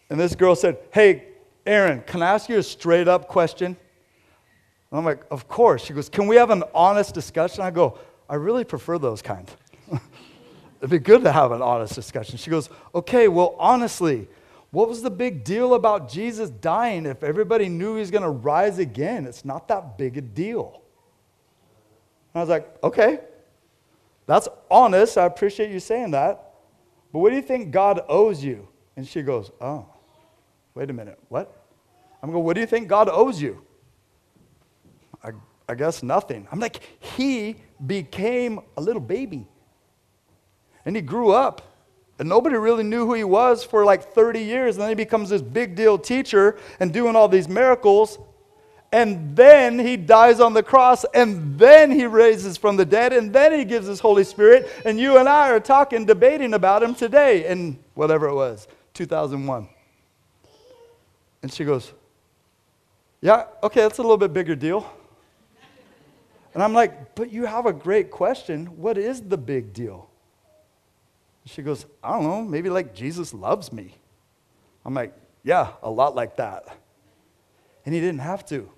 And 0.09 0.19
this 0.19 0.33
girl 0.33 0.55
said, 0.55 0.77
Hey, 0.91 1.28
Aaron, 1.69 2.01
can 2.01 2.23
I 2.23 2.33
ask 2.33 2.49
you 2.49 2.57
a 2.57 2.63
straight 2.63 3.07
up 3.07 3.27
question? 3.27 3.77
And 4.89 4.97
I'm 4.97 5.05
like, 5.05 5.23
Of 5.29 5.47
course. 5.47 5.85
She 5.85 5.93
goes, 5.93 6.09
Can 6.09 6.25
we 6.25 6.35
have 6.35 6.49
an 6.49 6.63
honest 6.73 7.13
discussion? 7.13 7.61
I 7.61 7.69
go, 7.69 7.99
I 8.27 8.35
really 8.35 8.63
prefer 8.63 8.97
those 8.97 9.21
kind. 9.21 9.47
It'd 10.79 10.89
be 10.89 10.97
good 10.97 11.23
to 11.25 11.31
have 11.31 11.51
an 11.51 11.61
honest 11.61 11.93
discussion. 11.93 12.37
She 12.37 12.49
goes, 12.49 12.71
Okay, 12.95 13.27
well, 13.27 13.55
honestly, 13.59 14.27
what 14.71 14.89
was 14.89 15.03
the 15.03 15.11
big 15.11 15.43
deal 15.43 15.75
about 15.75 16.09
Jesus 16.09 16.49
dying 16.49 17.05
if 17.05 17.21
everybody 17.21 17.69
knew 17.69 17.93
he 17.93 17.99
was 17.99 18.09
going 18.09 18.23
to 18.23 18.29
rise 18.29 18.79
again? 18.79 19.27
It's 19.27 19.45
not 19.45 19.67
that 19.67 19.95
big 19.95 20.17
a 20.17 20.21
deal. 20.21 20.81
And 22.33 22.39
I 22.39 22.41
was 22.41 22.49
like, 22.49 22.83
Okay, 22.83 23.19
that's 24.25 24.47
honest. 24.71 25.19
I 25.19 25.25
appreciate 25.25 25.69
you 25.69 25.79
saying 25.79 26.09
that. 26.11 26.55
But 27.13 27.19
what 27.19 27.29
do 27.29 27.35
you 27.35 27.43
think 27.43 27.69
God 27.69 28.01
owes 28.09 28.43
you? 28.43 28.67
And 28.95 29.07
she 29.07 29.21
goes, 29.21 29.51
Oh, 29.61 29.85
wait 30.73 30.89
a 30.89 30.93
minute, 30.93 31.19
what? 31.27 31.57
I'm 32.21 32.31
going, 32.31 32.43
what 32.43 32.55
do 32.55 32.61
you 32.61 32.67
think 32.67 32.87
God 32.87 33.09
owes 33.09 33.41
you? 33.41 33.61
I, 35.23 35.31
I 35.67 35.75
guess 35.75 36.03
nothing. 36.03 36.47
I'm 36.51 36.59
like, 36.59 36.81
he 36.99 37.55
became 37.85 38.59
a 38.77 38.81
little 38.81 39.01
baby. 39.01 39.47
And 40.85 40.95
he 40.95 41.01
grew 41.01 41.31
up. 41.31 41.61
And 42.17 42.27
nobody 42.27 42.57
really 42.57 42.83
knew 42.83 43.05
who 43.05 43.13
he 43.13 43.23
was 43.23 43.63
for 43.63 43.85
like 43.85 44.13
30 44.13 44.41
years. 44.41 44.75
And 44.75 44.81
then 44.81 44.89
he 44.89 44.95
becomes 44.95 45.29
this 45.29 45.41
big 45.41 45.75
deal 45.75 45.97
teacher 45.97 46.57
and 46.81 46.91
doing 46.91 47.15
all 47.15 47.29
these 47.29 47.47
miracles. 47.47 48.19
And 48.91 49.35
then 49.35 49.79
he 49.79 49.95
dies 49.95 50.41
on 50.41 50.53
the 50.53 50.63
cross. 50.63 51.05
And 51.13 51.57
then 51.57 51.91
he 51.91 52.05
raises 52.05 52.57
from 52.57 52.75
the 52.75 52.85
dead. 52.85 53.13
And 53.13 53.31
then 53.31 53.57
he 53.57 53.63
gives 53.63 53.87
his 53.87 54.01
Holy 54.01 54.25
Spirit. 54.25 54.69
And 54.83 54.99
you 54.99 55.17
and 55.17 55.29
I 55.29 55.51
are 55.51 55.61
talking, 55.61 56.05
debating 56.05 56.53
about 56.53 56.83
him 56.83 56.93
today 56.93 57.47
in 57.47 57.79
whatever 57.93 58.27
it 58.27 58.35
was, 58.35 58.67
2001. 58.95 59.69
And 61.41 61.53
she 61.53 61.63
goes, 61.63 61.93
Yeah, 63.21 63.45
okay, 63.63 63.81
that's 63.81 63.97
a 63.97 64.01
little 64.01 64.17
bit 64.17 64.33
bigger 64.33 64.55
deal. 64.55 64.91
And 66.53 66.63
I'm 66.63 66.73
like, 66.73 67.15
But 67.15 67.31
you 67.31 67.45
have 67.45 67.65
a 67.65 67.73
great 67.73 68.11
question. 68.11 68.65
What 68.77 68.97
is 68.97 69.21
the 69.21 69.37
big 69.37 69.73
deal? 69.73 70.09
She 71.45 71.61
goes, 71.61 71.85
I 72.03 72.13
don't 72.13 72.23
know, 72.23 72.43
maybe 72.43 72.69
like 72.69 72.93
Jesus 72.93 73.33
loves 73.33 73.73
me. 73.73 73.95
I'm 74.85 74.93
like, 74.93 75.13
Yeah, 75.43 75.71
a 75.81 75.89
lot 75.89 76.15
like 76.15 76.37
that. 76.37 76.67
And 77.85 77.93
he 77.93 78.01
didn't 78.01 78.19
have 78.19 78.45
to. 78.47 78.69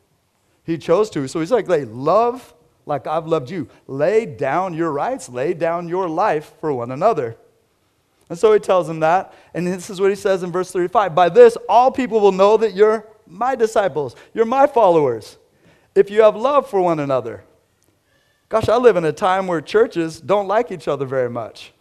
He 0.64 0.78
chose 0.78 1.10
to. 1.12 1.28
So 1.28 1.40
he's 1.40 1.52
like, 1.52 1.68
hey, 1.68 1.86
love 1.86 2.54
like 2.86 3.08
I've 3.08 3.28
loved 3.28 3.50
you. 3.50 3.68
Lay 3.88 4.26
down 4.26 4.74
your 4.74 4.92
rights, 4.92 5.30
lay 5.30 5.54
down 5.54 5.88
your 5.88 6.10
life 6.10 6.54
for 6.60 6.74
one 6.74 6.92
another. 6.92 7.38
And 8.30 8.38
so 8.38 8.54
he 8.54 8.60
tells 8.60 8.90
him 8.90 9.02
that. 9.02 9.34
And 9.54 9.68
this 9.68 9.90
is 9.90 10.00
what 10.00 10.10
he 10.10 10.16
says 10.16 10.44
in 10.44 10.52
verse 10.52 10.72
35 10.72 11.14
By 11.14 11.30
this, 11.30 11.58
all 11.70 11.92
people 11.92 12.20
will 12.20 12.32
know 12.32 12.58
that 12.58 12.74
you're 12.74 13.08
my 13.32 13.56
disciples, 13.56 14.16
you're 14.34 14.46
my 14.46 14.68
followers, 14.68 15.38
if 15.96 16.10
you 16.10 16.22
have 16.22 16.36
love 16.36 16.70
for 16.70 16.82
one 16.82 17.00
another. 17.00 17.44
Gosh, 18.50 18.68
I 18.68 18.76
live 18.76 18.98
in 18.98 19.06
a 19.06 19.14
time 19.14 19.48
where 19.48 19.62
churches 19.62 20.20
don't 20.20 20.48
like 20.48 20.72
each 20.72 20.88
other 20.88 21.06
very 21.06 21.30
much. 21.30 21.72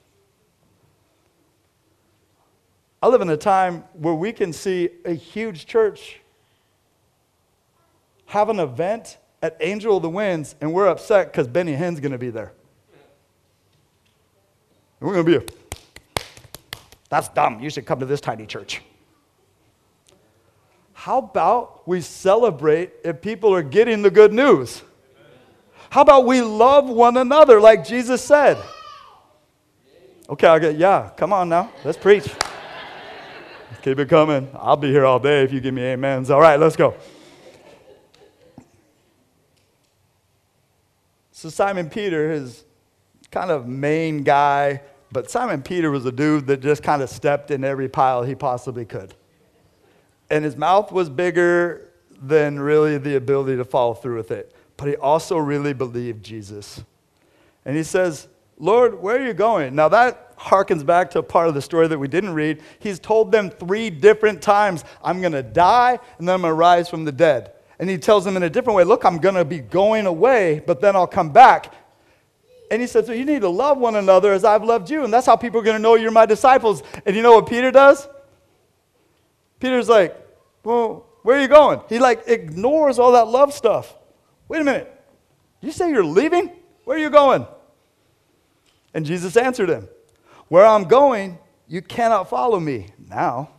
I 3.03 3.09
live 3.09 3.23
in 3.23 3.31
a 3.31 3.37
time 3.37 3.85
where 3.95 4.15
we 4.15 4.33
can 4.33 4.53
see 4.53 4.91
a 5.05 5.13
huge 5.13 5.67
church 5.67 6.21
have 8.27 8.49
an 8.49 8.61
event 8.61 9.17
at 9.43 9.57
Angel 9.61 9.97
of 9.97 10.03
the 10.03 10.11
Winds, 10.11 10.55
and 10.61 10.73
we're 10.73 10.87
upset 10.87 11.33
because 11.33 11.49
Benny 11.49 11.75
Hinn's 11.75 11.99
going 11.99 12.13
to 12.13 12.19
be 12.19 12.31
there. 12.31 12.53
And 15.01 15.09
we're 15.09 15.15
going 15.15 15.27
to 15.27 15.41
be 15.41 15.55
that's 17.09 17.29
dumb. 17.29 17.59
You 17.59 17.71
should 17.71 17.87
come 17.87 17.99
to 17.99 18.07
this 18.07 18.21
tiny 18.21 18.47
church. 18.47 18.81
How 21.01 21.17
about 21.17 21.89
we 21.89 22.03
celebrate 22.03 22.91
if 23.05 23.23
people 23.23 23.55
are 23.55 23.63
getting 23.63 24.03
the 24.03 24.11
good 24.11 24.35
news? 24.35 24.83
How 25.89 26.03
about 26.03 26.27
we 26.27 26.43
love 26.43 26.91
one 26.91 27.17
another 27.17 27.59
like 27.59 27.87
Jesus 27.87 28.23
said? 28.23 28.59
Okay, 30.29 30.47
I'll 30.47 30.61
get, 30.61 30.77
yeah, 30.77 31.09
come 31.17 31.33
on 31.33 31.49
now. 31.49 31.73
Let's 31.87 31.97
preach. 31.97 32.29
Keep 33.81 33.99
it 33.99 34.11
coming. 34.11 34.47
I'll 34.53 34.77
be 34.77 34.91
here 34.91 35.07
all 35.07 35.19
day 35.19 35.43
if 35.43 35.55
you 35.55 35.61
give 35.63 35.73
me 35.73 35.91
amens. 35.91 36.29
All 36.29 36.39
right, 36.39 36.61
let's 36.61 36.77
go. 36.77 36.95
So, 41.33 41.49
Simon 41.49 41.89
Peter, 41.89 42.31
his 42.31 42.63
kind 43.31 43.51
of 43.51 43.67
main 43.67 44.23
guy, 44.23 44.83
But 45.13 45.31
Simon 45.31 45.63
Peter 45.63 45.91
was 45.91 46.05
a 46.05 46.13
dude 46.13 46.47
that 46.49 46.61
just 46.61 46.83
kind 46.83 47.03
of 47.03 47.09
stepped 47.09 47.51
in 47.51 47.65
every 47.65 47.89
pile 47.89 48.23
he 48.23 48.35
possibly 48.35 48.85
could. 48.85 49.15
And 50.31 50.45
his 50.45 50.57
mouth 50.57 50.93
was 50.93 51.11
bigger 51.11 51.91
than 52.23 52.61
really 52.61 52.99
the 52.99 53.17
ability 53.17 53.57
to 53.57 53.65
follow 53.65 53.95
through 53.95 54.17
with 54.17 54.31
it. 54.31 54.55
But 54.77 54.89
he 54.89 54.97
also 54.97 55.37
really 55.37 55.73
believed 55.73 56.25
Jesus. 56.25 56.83
And 57.65 57.77
he 57.77 57.83
says, 57.83 58.29
Lord, 58.59 59.01
where 59.01 59.17
are 59.17 59.27
you 59.27 59.35
going? 59.35 59.75
Now 59.75 59.89
that 59.89 60.39
harkens 60.39 60.85
back 60.85 61.11
to 61.11 61.19
a 61.19 61.23
part 61.23 61.49
of 61.49 61.55
the 61.55 61.63
story 61.63 61.87
that 61.89 61.99
we 61.99 62.09
didn't 62.09 62.33
read. 62.33 62.63
He's 62.79 62.99
told 62.99 63.31
them 63.31 63.51
three 63.51 63.91
different 63.91 64.41
times, 64.41 64.85
I'm 65.05 65.21
going 65.21 65.33
to 65.33 65.43
die 65.43 65.99
and 66.19 66.27
then 66.27 66.37
I'm 66.37 66.41
going 66.43 66.51
to 66.51 66.55
rise 66.55 66.89
from 66.89 67.05
the 67.05 67.13
dead. 67.13 67.53
And 67.79 67.89
he 67.89 67.99
tells 67.99 68.25
them 68.25 68.37
in 68.37 68.43
a 68.43 68.51
different 68.51 68.77
way, 68.77 68.85
look, 68.85 69.05
I'm 69.05 69.19
going 69.19 69.35
to 69.35 69.45
be 69.45 69.59
going 69.59 70.07
away, 70.07 70.63
but 70.67 70.81
then 70.81 70.97
I'll 70.97 71.07
come 71.07 71.31
back. 71.31 71.75
And 72.71 72.81
he 72.81 72.87
says, 72.87 73.07
so 73.07 73.13
you 73.13 73.25
need 73.25 73.41
to 73.41 73.49
love 73.49 73.79
one 73.79 73.97
another 73.97 74.33
as 74.33 74.45
I've 74.45 74.63
loved 74.63 74.91
you. 74.91 75.05
And 75.05 75.13
that's 75.13 75.27
how 75.27 75.37
people 75.37 75.61
are 75.61 75.65
going 75.65 75.77
to 75.77 75.83
know 75.83 75.97
you're 75.97 76.11
my 76.11 76.27
disciples. 76.27 76.83
And 77.05 77.17
you 77.17 77.23
know 77.23 77.35
what 77.35 77.49
Peter 77.49 77.71
does? 77.71 78.07
Peter's 79.61 79.89
like, 79.89 80.17
well, 80.65 81.07
where 81.23 81.39
are 81.39 81.41
you 81.43 81.49
going? 81.49 81.81
He 81.89 81.99
like 81.99 82.25
ignores 82.27 82.99
all 82.99 83.13
that 83.13 83.29
love 83.29 83.53
stuff. 83.53 83.95
Wait 84.49 84.61
a 84.61 84.65
minute. 84.65 84.93
You 85.61 85.71
say 85.71 85.91
you're 85.91 86.05
leaving? 86.05 86.51
Where 86.85 86.97
are 86.97 87.01
you 87.01 87.11
going? 87.11 87.47
And 88.95 89.07
Jesus 89.07 89.37
answered 89.37 89.69
him, 89.69 89.89
Where 90.49 90.67
I'm 90.67 90.85
going, 90.85 91.39
you 91.69 91.83
cannot 91.83 92.29
follow 92.29 92.59
me 92.59 92.89
now, 93.09 93.51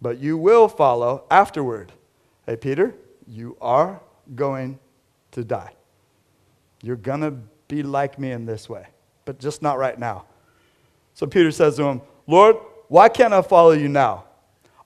but 0.00 0.18
you 0.18 0.36
will 0.36 0.68
follow 0.68 1.24
afterward. 1.30 1.92
Hey, 2.46 2.56
Peter, 2.56 2.94
you 3.28 3.56
are 3.60 4.00
going 4.34 4.78
to 5.32 5.44
die. 5.44 5.72
You're 6.82 6.96
going 6.96 7.20
to 7.20 7.32
be 7.68 7.82
like 7.82 8.18
me 8.18 8.32
in 8.32 8.46
this 8.46 8.68
way, 8.68 8.86
but 9.24 9.38
just 9.38 9.62
not 9.62 9.78
right 9.78 9.98
now. 9.98 10.24
So 11.14 11.26
Peter 11.26 11.50
says 11.50 11.76
to 11.76 11.84
him, 11.84 12.02
Lord, 12.26 12.56
why 12.88 13.08
can't 13.08 13.32
I 13.32 13.42
follow 13.42 13.72
you 13.72 13.88
now? 13.88 14.25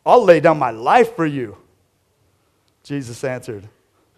I'll 0.05 0.25
lay 0.25 0.41
down 0.41 0.59
my 0.59 0.71
life 0.71 1.15
for 1.15 1.27
you. 1.27 1.57
Jesus 2.83 3.23
answered, 3.23 3.69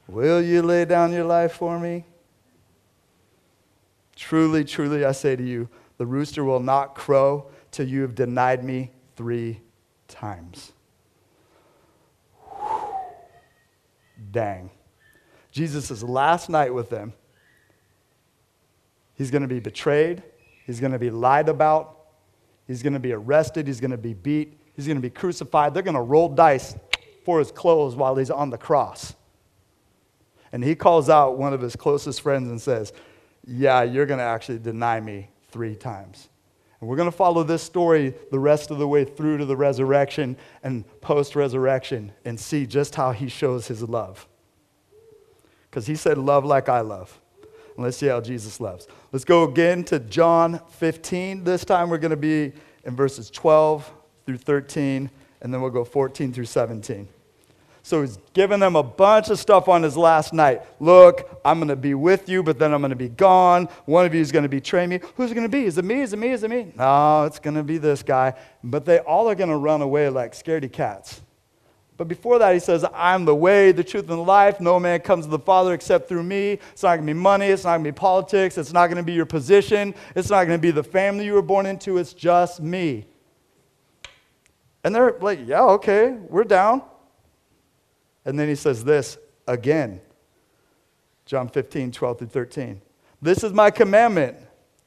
Will 0.06 0.40
you 0.40 0.62
lay 0.62 0.84
down 0.84 1.12
your 1.12 1.24
life 1.24 1.52
for 1.52 1.78
me? 1.78 2.04
Truly, 4.14 4.64
truly, 4.64 5.04
I 5.04 5.12
say 5.12 5.36
to 5.36 5.42
you, 5.42 5.68
the 5.98 6.06
rooster 6.06 6.44
will 6.44 6.60
not 6.60 6.94
crow 6.94 7.50
till 7.70 7.88
you 7.88 8.02
have 8.02 8.14
denied 8.14 8.62
me 8.62 8.90
three 9.16 9.60
times. 10.08 10.72
Dang. 14.30 14.70
Jesus' 15.50 15.90
is 15.90 16.02
last 16.02 16.48
night 16.48 16.72
with 16.72 16.88
them, 16.88 17.12
he's 19.14 19.30
going 19.30 19.42
to 19.42 19.48
be 19.48 19.60
betrayed, 19.60 20.22
he's 20.66 20.80
going 20.80 20.92
to 20.92 20.98
be 20.98 21.10
lied 21.10 21.48
about, 21.48 21.98
he's 22.66 22.82
going 22.82 22.94
to 22.94 23.00
be 23.00 23.12
arrested, 23.12 23.66
he's 23.66 23.80
going 23.80 23.90
to 23.90 23.98
be 23.98 24.14
beat, 24.14 24.58
he's 24.76 24.86
going 24.86 24.96
to 24.96 25.02
be 25.02 25.10
crucified. 25.10 25.74
They're 25.74 25.82
going 25.82 25.94
to 25.94 26.00
roll 26.00 26.28
dice 26.28 26.76
for 27.24 27.38
his 27.38 27.50
clothes 27.50 27.94
while 27.94 28.16
he's 28.16 28.30
on 28.30 28.50
the 28.50 28.58
cross. 28.58 29.14
And 30.52 30.62
he 30.62 30.74
calls 30.74 31.08
out 31.08 31.38
one 31.38 31.52
of 31.52 31.60
his 31.60 31.76
closest 31.76 32.20
friends 32.20 32.50
and 32.50 32.60
says, 32.60 32.92
Yeah, 33.46 33.82
you're 33.82 34.06
going 34.06 34.18
to 34.18 34.24
actually 34.24 34.58
deny 34.58 35.00
me 35.00 35.30
three 35.50 35.74
times. 35.74 36.28
And 36.80 36.88
we're 36.88 36.96
going 36.96 37.10
to 37.10 37.16
follow 37.16 37.42
this 37.42 37.62
story 37.62 38.14
the 38.30 38.38
rest 38.38 38.70
of 38.70 38.78
the 38.78 38.88
way 38.88 39.04
through 39.04 39.38
to 39.38 39.44
the 39.44 39.56
resurrection 39.56 40.36
and 40.62 40.84
post 41.00 41.36
resurrection 41.36 42.12
and 42.24 42.38
see 42.38 42.66
just 42.66 42.94
how 42.94 43.12
he 43.12 43.28
shows 43.28 43.68
his 43.68 43.82
love. 43.82 44.28
Because 45.70 45.86
he 45.86 45.94
said, 45.94 46.18
Love 46.18 46.44
like 46.44 46.68
I 46.68 46.80
love. 46.80 47.18
And 47.76 47.84
let's 47.84 47.96
see 47.96 48.08
how 48.08 48.20
Jesus 48.20 48.60
loves. 48.60 48.86
Let's 49.12 49.24
go 49.24 49.44
again 49.44 49.84
to 49.84 49.98
John 49.98 50.60
15. 50.72 51.44
This 51.44 51.64
time 51.64 51.88
we're 51.88 51.98
going 51.98 52.10
to 52.10 52.16
be 52.16 52.52
in 52.84 52.94
verses 52.94 53.30
12 53.30 53.90
through 54.26 54.38
13, 54.38 55.10
and 55.40 55.52
then 55.52 55.60
we'll 55.60 55.70
go 55.70 55.84
14 55.84 56.32
through 56.32 56.44
17. 56.44 57.08
So 57.84 58.02
he's 58.02 58.18
giving 58.32 58.60
them 58.60 58.76
a 58.76 58.82
bunch 58.82 59.28
of 59.28 59.40
stuff 59.40 59.68
on 59.68 59.82
his 59.82 59.96
last 59.96 60.32
night. 60.32 60.62
Look, 60.78 61.40
I'm 61.44 61.58
going 61.58 61.68
to 61.68 61.76
be 61.76 61.94
with 61.94 62.28
you, 62.28 62.42
but 62.42 62.58
then 62.58 62.72
I'm 62.72 62.80
going 62.80 62.90
to 62.90 62.96
be 62.96 63.08
gone. 63.08 63.68
One 63.86 64.06
of 64.06 64.14
you 64.14 64.20
is 64.20 64.30
going 64.30 64.44
to 64.44 64.48
betray 64.48 64.86
me. 64.86 65.00
Who's 65.16 65.32
it 65.32 65.34
going 65.34 65.46
to 65.46 65.50
be? 65.50 65.64
Is 65.64 65.78
it 65.78 65.84
me? 65.84 66.00
Is 66.00 66.12
it 66.12 66.18
me? 66.18 66.28
Is 66.30 66.44
it 66.44 66.50
me? 66.50 66.72
No, 66.76 67.24
it's 67.24 67.40
going 67.40 67.56
to 67.56 67.64
be 67.64 67.78
this 67.78 68.04
guy. 68.04 68.34
But 68.62 68.84
they 68.84 69.00
all 69.00 69.28
are 69.28 69.34
going 69.34 69.50
to 69.50 69.56
run 69.56 69.82
away 69.82 70.08
like 70.08 70.32
scaredy 70.32 70.72
cats. 70.72 71.20
But 71.96 72.06
before 72.06 72.38
that, 72.38 72.54
he 72.54 72.60
says, 72.60 72.84
I'm 72.94 73.24
the 73.24 73.34
way, 73.34 73.72
the 73.72 73.84
truth, 73.84 74.08
and 74.08 74.18
the 74.18 74.22
life. 74.22 74.60
No 74.60 74.78
man 74.78 75.00
comes 75.00 75.24
to 75.24 75.30
the 75.30 75.38
Father 75.38 75.74
except 75.74 76.08
through 76.08 76.22
me. 76.22 76.58
It's 76.72 76.84
not 76.84 76.96
going 76.96 77.06
to 77.06 77.14
be 77.14 77.18
money. 77.18 77.46
It's 77.46 77.64
not 77.64 77.72
going 77.72 77.84
to 77.84 77.92
be 77.92 77.96
politics. 77.96 78.58
It's 78.58 78.72
not 78.72 78.86
going 78.86 78.96
to 78.96 79.02
be 79.02 79.12
your 79.12 79.26
position. 79.26 79.94
It's 80.14 80.30
not 80.30 80.44
going 80.46 80.58
to 80.58 80.62
be 80.62 80.70
the 80.70 80.84
family 80.84 81.24
you 81.24 81.34
were 81.34 81.42
born 81.42 81.66
into. 81.66 81.98
It's 81.98 82.12
just 82.12 82.60
me. 82.60 83.06
And 84.84 84.94
they're 84.94 85.16
like, 85.20 85.40
yeah, 85.44 85.62
okay, 85.62 86.10
we're 86.28 86.44
down. 86.44 86.82
And 88.24 88.38
then 88.38 88.48
he 88.48 88.54
says 88.54 88.84
this 88.84 89.18
again 89.46 90.00
John 91.26 91.48
15, 91.48 91.92
12 91.92 92.18
through 92.18 92.28
13. 92.28 92.80
This 93.20 93.44
is 93.44 93.52
my 93.52 93.70
commandment 93.70 94.36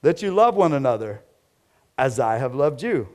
that 0.02 0.22
you 0.22 0.32
love 0.32 0.56
one 0.56 0.74
another 0.74 1.22
as 1.98 2.20
I 2.20 2.38
have 2.38 2.54
loved 2.54 2.82
you. 2.82 3.08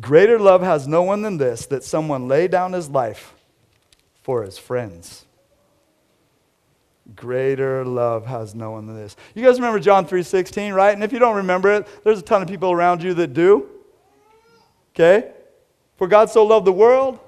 Greater 0.00 0.38
love 0.38 0.62
has 0.62 0.88
no 0.88 1.02
one 1.02 1.22
than 1.22 1.36
this 1.36 1.66
that 1.66 1.84
someone 1.84 2.28
lay 2.28 2.48
down 2.48 2.72
his 2.72 2.88
life 2.88 3.34
for 4.22 4.42
his 4.42 4.56
friends. 4.56 5.26
Greater 7.16 7.84
love 7.84 8.26
has 8.26 8.54
no 8.54 8.70
one 8.70 8.86
than 8.86 8.96
this. 8.96 9.16
You 9.34 9.44
guys 9.44 9.56
remember 9.56 9.80
John 9.80 10.06
3:16, 10.06 10.74
right? 10.74 10.94
And 10.94 11.02
if 11.02 11.12
you 11.12 11.18
don't 11.18 11.36
remember 11.36 11.72
it, 11.72 11.86
there's 12.04 12.20
a 12.20 12.22
ton 12.22 12.40
of 12.40 12.48
people 12.48 12.70
around 12.70 13.02
you 13.02 13.14
that 13.14 13.32
do. 13.34 13.68
Okay? 14.94 15.32
For 16.00 16.08
God 16.08 16.30
so 16.30 16.46
loved 16.46 16.66
the 16.66 16.72
world 16.72 17.18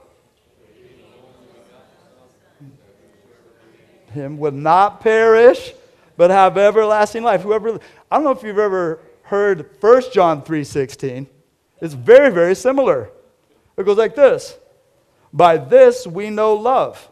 him 4.13 4.39
would 4.39 4.55
not 4.55 5.03
perish, 5.03 5.75
but 6.17 6.31
have 6.31 6.57
everlasting 6.57 7.23
life. 7.23 7.43
Whoever 7.43 7.79
I 8.11 8.17
don't 8.17 8.25
know 8.25 8.31
if 8.31 8.43
you've 8.43 8.59
ever 8.59 8.99
heard 9.25 9.69
1 9.79 10.03
John 10.15 10.41
3:16. 10.41 11.27
It's 11.83 11.93
very, 11.93 12.31
very 12.31 12.55
similar. 12.55 13.11
It 13.77 13.85
goes 13.85 13.99
like 13.99 14.15
this. 14.15 14.57
By 15.35 15.59
this 15.59 16.07
we 16.07 16.31
know 16.31 16.55
love, 16.55 17.11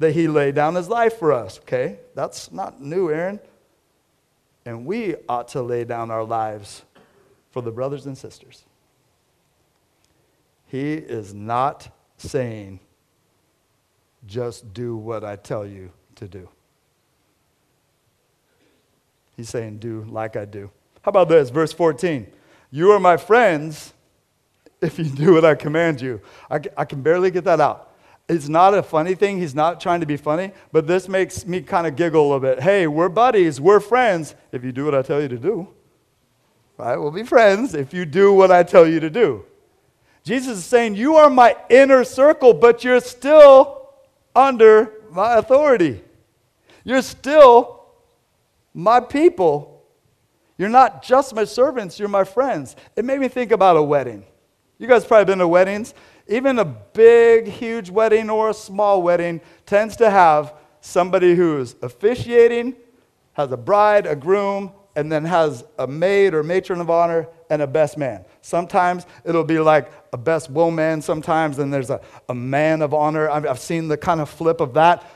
that 0.00 0.10
he 0.10 0.26
laid 0.26 0.56
down 0.56 0.74
his 0.74 0.88
life 0.88 1.20
for 1.20 1.32
us. 1.32 1.60
Okay? 1.60 2.00
That's 2.16 2.50
not 2.50 2.80
new, 2.80 3.12
Aaron. 3.12 3.38
And 4.66 4.84
we 4.84 5.14
ought 5.28 5.46
to 5.48 5.62
lay 5.62 5.84
down 5.84 6.10
our 6.10 6.24
lives 6.24 6.82
for 7.52 7.62
the 7.62 7.70
brothers 7.70 8.06
and 8.06 8.18
sisters. 8.18 8.64
He 10.70 10.94
is 10.94 11.34
not 11.34 11.88
saying, 12.16 12.78
just 14.26 14.72
do 14.72 14.96
what 14.96 15.24
I 15.24 15.34
tell 15.34 15.66
you 15.66 15.90
to 16.14 16.28
do. 16.28 16.48
He's 19.36 19.48
saying, 19.48 19.78
Do 19.78 20.06
like 20.08 20.36
I 20.36 20.44
do. 20.44 20.70
How 21.02 21.08
about 21.08 21.28
this? 21.28 21.50
Verse 21.50 21.72
14. 21.72 22.26
You 22.70 22.92
are 22.92 23.00
my 23.00 23.16
friends 23.16 23.94
if 24.80 24.96
you 24.96 25.06
do 25.06 25.34
what 25.34 25.44
I 25.44 25.56
command 25.56 26.00
you. 26.00 26.20
I, 26.48 26.60
I 26.76 26.84
can 26.84 27.02
barely 27.02 27.32
get 27.32 27.44
that 27.44 27.60
out. 27.60 27.92
It's 28.28 28.48
not 28.48 28.72
a 28.72 28.82
funny 28.82 29.16
thing. 29.16 29.38
He's 29.38 29.56
not 29.56 29.80
trying 29.80 29.98
to 30.00 30.06
be 30.06 30.16
funny, 30.16 30.52
but 30.70 30.86
this 30.86 31.08
makes 31.08 31.44
me 31.44 31.62
kind 31.62 31.88
of 31.88 31.96
giggle 31.96 32.20
a 32.20 32.22
little 32.22 32.38
bit. 32.38 32.60
Hey, 32.60 32.86
we're 32.86 33.08
buddies. 33.08 33.60
We're 33.60 33.80
friends 33.80 34.36
if 34.52 34.62
you 34.62 34.70
do 34.70 34.84
what 34.84 34.94
I 34.94 35.02
tell 35.02 35.20
you 35.20 35.26
to 35.28 35.38
do. 35.38 35.66
Right? 36.76 36.96
We'll 36.96 37.10
be 37.10 37.24
friends 37.24 37.74
if 37.74 37.92
you 37.92 38.06
do 38.06 38.32
what 38.32 38.52
I 38.52 38.62
tell 38.62 38.86
you 38.86 39.00
to 39.00 39.10
do. 39.10 39.46
Jesus 40.22 40.58
is 40.58 40.64
saying, 40.64 40.94
You 40.94 41.16
are 41.16 41.30
my 41.30 41.56
inner 41.68 42.04
circle, 42.04 42.52
but 42.54 42.84
you're 42.84 43.00
still 43.00 43.90
under 44.34 44.92
my 45.10 45.36
authority. 45.36 46.02
You're 46.84 47.02
still 47.02 47.84
my 48.74 49.00
people. 49.00 49.82
You're 50.58 50.68
not 50.68 51.02
just 51.02 51.34
my 51.34 51.44
servants, 51.44 51.98
you're 51.98 52.08
my 52.08 52.24
friends. 52.24 52.76
It 52.96 53.04
made 53.04 53.18
me 53.18 53.28
think 53.28 53.50
about 53.50 53.76
a 53.76 53.82
wedding. 53.82 54.24
You 54.78 54.86
guys 54.86 55.04
probably 55.04 55.24
been 55.24 55.38
to 55.38 55.48
weddings. 55.48 55.94
Even 56.26 56.58
a 56.58 56.64
big, 56.64 57.48
huge 57.48 57.90
wedding 57.90 58.30
or 58.30 58.50
a 58.50 58.54
small 58.54 59.02
wedding 59.02 59.40
tends 59.66 59.96
to 59.96 60.10
have 60.10 60.54
somebody 60.80 61.34
who's 61.34 61.76
officiating, 61.82 62.76
has 63.32 63.50
a 63.52 63.56
bride, 63.56 64.06
a 64.06 64.14
groom, 64.14 64.72
and 65.00 65.10
then 65.10 65.24
has 65.24 65.64
a 65.78 65.86
maid 65.86 66.34
or 66.34 66.42
matron 66.42 66.78
of 66.78 66.90
honor 66.90 67.26
and 67.48 67.62
a 67.62 67.66
best 67.66 67.96
man. 67.96 68.22
Sometimes 68.42 69.06
it'll 69.24 69.44
be 69.44 69.58
like 69.58 69.90
a 70.12 70.18
best 70.18 70.50
woman, 70.50 71.00
sometimes, 71.00 71.58
and 71.58 71.72
there's 71.72 71.88
a, 71.88 72.02
a 72.28 72.34
man 72.34 72.82
of 72.82 72.92
honor. 72.92 73.30
I've, 73.30 73.46
I've 73.46 73.58
seen 73.58 73.88
the 73.88 73.96
kind 73.96 74.20
of 74.20 74.28
flip 74.28 74.60
of 74.60 74.74
that. 74.74 75.10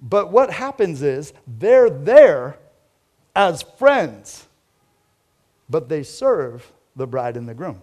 But 0.00 0.30
what 0.30 0.52
happens 0.52 1.02
is 1.02 1.32
they're 1.48 1.90
there 1.90 2.60
as 3.34 3.62
friends, 3.76 4.46
but 5.68 5.88
they 5.88 6.04
serve 6.04 6.72
the 6.94 7.08
bride 7.08 7.36
and 7.36 7.48
the 7.48 7.54
groom. 7.54 7.82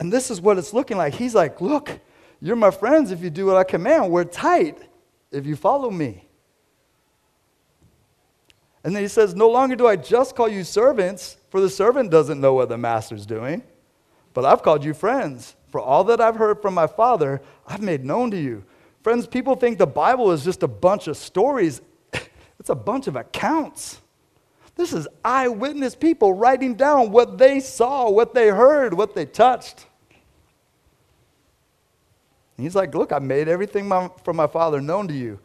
And 0.00 0.12
this 0.12 0.32
is 0.32 0.40
what 0.40 0.58
it's 0.58 0.72
looking 0.74 0.96
like. 0.96 1.14
He's 1.14 1.36
like, 1.36 1.60
Look, 1.60 2.00
you're 2.40 2.56
my 2.56 2.72
friends 2.72 3.12
if 3.12 3.22
you 3.22 3.30
do 3.30 3.46
what 3.46 3.56
I 3.56 3.62
command. 3.62 4.10
We're 4.10 4.24
tight 4.24 4.78
if 5.30 5.46
you 5.46 5.54
follow 5.54 5.92
me. 5.92 6.26
And 8.82 8.94
then 8.94 9.02
he 9.02 9.08
says, 9.08 9.34
No 9.34 9.48
longer 9.48 9.76
do 9.76 9.86
I 9.86 9.96
just 9.96 10.34
call 10.34 10.48
you 10.48 10.64
servants, 10.64 11.36
For 11.50 11.60
the 11.60 11.70
servant 11.70 12.10
doesn't 12.10 12.40
know 12.40 12.54
what 12.54 12.68
the 12.68 12.78
master's 12.78 13.26
doing. 13.26 13.62
But 14.32 14.44
I've 14.44 14.62
called 14.62 14.84
you 14.84 14.94
friends. 14.94 15.56
For 15.70 15.80
all 15.80 16.04
that 16.04 16.20
I've 16.20 16.36
heard 16.36 16.62
from 16.62 16.74
my 16.74 16.86
Father, 16.86 17.40
I've 17.66 17.82
made 17.82 18.04
known 18.04 18.30
to 18.32 18.40
you. 18.40 18.64
Friends, 19.02 19.26
people 19.26 19.54
think 19.54 19.78
the 19.78 19.86
Bible 19.86 20.32
is 20.32 20.44
just 20.44 20.62
a 20.62 20.68
bunch 20.68 21.08
of 21.08 21.16
stories, 21.16 21.80
it's 22.58 22.70
a 22.70 22.74
bunch 22.74 23.06
of 23.06 23.16
accounts. 23.16 24.00
This 24.76 24.92
is 24.92 25.06
eyewitness 25.24 25.94
people 25.94 26.32
writing 26.32 26.74
down 26.74 27.10
what 27.10 27.38
they 27.38 27.60
saw, 27.60 28.10
what 28.10 28.34
they 28.34 28.48
heard, 28.48 28.94
what 28.94 29.14
they 29.14 29.26
touched. 29.26 29.86
And 32.56 32.64
he's 32.64 32.74
like, 32.74 32.94
Look, 32.94 33.12
I 33.12 33.18
made 33.18 33.48
everything 33.48 33.88
my, 33.88 34.10
from 34.24 34.36
my 34.36 34.46
Father 34.46 34.80
known 34.80 35.08
to 35.08 35.14
you. 35.14 35.38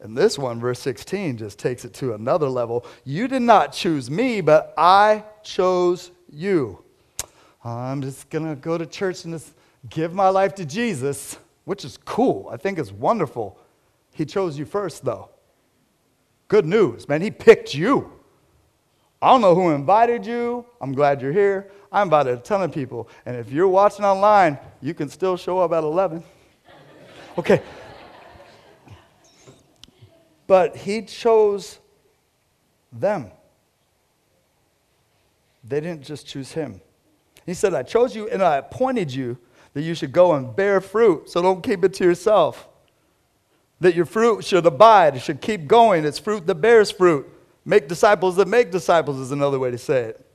And 0.00 0.16
this 0.16 0.38
one, 0.38 0.60
verse 0.60 0.78
16, 0.80 1.38
just 1.38 1.58
takes 1.58 1.84
it 1.84 1.94
to 1.94 2.14
another 2.14 2.48
level. 2.48 2.84
You 3.04 3.28
did 3.28 3.42
not 3.42 3.72
choose 3.72 4.10
me, 4.10 4.40
but 4.40 4.74
I 4.76 5.24
chose 5.42 6.10
you. 6.30 6.82
I'm 7.64 8.02
just 8.02 8.28
going 8.30 8.44
to 8.44 8.54
go 8.56 8.76
to 8.76 8.86
church 8.86 9.24
and 9.24 9.34
just 9.34 9.54
give 9.88 10.12
my 10.12 10.28
life 10.28 10.54
to 10.56 10.64
Jesus, 10.64 11.38
which 11.64 11.84
is 11.84 11.98
cool. 12.04 12.48
I 12.52 12.56
think 12.56 12.78
it's 12.78 12.92
wonderful. 12.92 13.58
He 14.12 14.24
chose 14.24 14.58
you 14.58 14.64
first, 14.64 15.04
though. 15.04 15.30
Good 16.48 16.66
news, 16.66 17.08
man. 17.08 17.22
He 17.22 17.30
picked 17.30 17.74
you. 17.74 18.12
I 19.20 19.30
don't 19.30 19.40
know 19.40 19.54
who 19.54 19.70
invited 19.70 20.26
you. 20.26 20.66
I'm 20.80 20.92
glad 20.92 21.22
you're 21.22 21.32
here. 21.32 21.70
I 21.90 22.02
invited 22.02 22.38
a 22.38 22.40
ton 22.40 22.62
of 22.62 22.70
people. 22.70 23.08
And 23.24 23.34
if 23.34 23.50
you're 23.50 23.66
watching 23.66 24.04
online, 24.04 24.58
you 24.82 24.92
can 24.92 25.08
still 25.08 25.36
show 25.36 25.58
up 25.58 25.72
at 25.72 25.82
11. 25.82 26.22
Okay. 27.38 27.62
But 30.46 30.76
he 30.76 31.02
chose 31.02 31.78
them. 32.92 33.30
They 35.64 35.80
didn't 35.80 36.02
just 36.02 36.26
choose 36.26 36.52
him. 36.52 36.80
He 37.44 37.54
said, 37.54 37.74
I 37.74 37.82
chose 37.82 38.14
you 38.14 38.28
and 38.28 38.42
I 38.42 38.56
appointed 38.56 39.12
you 39.12 39.38
that 39.74 39.82
you 39.82 39.94
should 39.94 40.12
go 40.12 40.34
and 40.34 40.54
bear 40.54 40.80
fruit, 40.80 41.28
so 41.28 41.42
don't 41.42 41.62
keep 41.62 41.84
it 41.84 41.92
to 41.94 42.04
yourself. 42.04 42.68
That 43.80 43.94
your 43.94 44.06
fruit 44.06 44.44
should 44.44 44.64
abide, 44.64 45.16
it 45.16 45.20
should 45.20 45.40
keep 45.40 45.66
going. 45.66 46.04
It's 46.04 46.18
fruit 46.18 46.46
that 46.46 46.56
bears 46.56 46.90
fruit. 46.90 47.28
Make 47.64 47.88
disciples 47.88 48.36
that 48.36 48.48
make 48.48 48.70
disciples 48.70 49.18
is 49.18 49.32
another 49.32 49.58
way 49.58 49.70
to 49.70 49.78
say 49.78 50.04
it. 50.04 50.26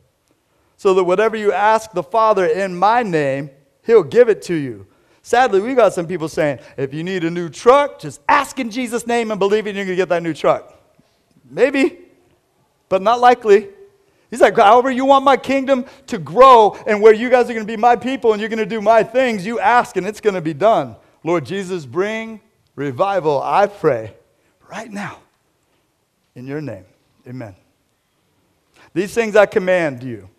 So 0.77 0.93
that 0.93 1.05
whatever 1.05 1.35
you 1.37 1.51
ask 1.51 1.91
the 1.91 2.03
Father 2.03 2.45
in 2.45 2.75
my 2.75 3.03
name, 3.03 3.49
he'll 3.83 4.03
give 4.03 4.29
it 4.29 4.41
to 4.43 4.53
you. 4.53 4.85
Sadly, 5.23 5.59
we 5.59 5.75
got 5.75 5.93
some 5.93 6.07
people 6.07 6.27
saying, 6.27 6.59
if 6.77 6.93
you 6.93 7.03
need 7.03 7.23
a 7.23 7.29
new 7.29 7.47
truck, 7.47 7.99
just 7.99 8.21
ask 8.27 8.59
in 8.59 8.71
Jesus' 8.71 9.05
name 9.05 9.31
and 9.31 9.39
believe 9.39 9.65
you're 9.65 9.73
going 9.73 9.87
to 9.87 9.95
get 9.95 10.09
that 10.09 10.23
new 10.23 10.33
truck. 10.33 10.77
Maybe, 11.49 11.99
but 12.89 13.01
not 13.01 13.19
likely. 13.19 13.69
He's 14.31 14.41
like, 14.41 14.55
however, 14.55 14.89
you 14.89 15.05
want 15.05 15.25
my 15.25 15.37
kingdom 15.37 15.85
to 16.07 16.17
grow 16.17 16.77
and 16.87 17.01
where 17.01 17.13
you 17.13 17.29
guys 17.29 17.49
are 17.49 17.53
going 17.53 17.65
to 17.65 17.71
be 17.71 17.77
my 17.77 17.95
people 17.95 18.31
and 18.31 18.39
you're 18.39 18.49
going 18.49 18.59
to 18.59 18.65
do 18.65 18.81
my 18.81 19.03
things, 19.03 19.45
you 19.45 19.59
ask 19.59 19.97
and 19.97 20.07
it's 20.07 20.21
going 20.21 20.33
to 20.33 20.41
be 20.41 20.53
done. 20.53 20.95
Lord 21.23 21.45
Jesus, 21.45 21.85
bring 21.85 22.39
revival, 22.75 23.41
I 23.43 23.67
pray, 23.67 24.15
right 24.71 24.89
now 24.89 25.19
in 26.33 26.47
your 26.47 26.61
name. 26.61 26.85
Amen. 27.27 27.55
These 28.93 29.13
things 29.13 29.35
I 29.35 29.45
command 29.45 30.01
you 30.01 30.29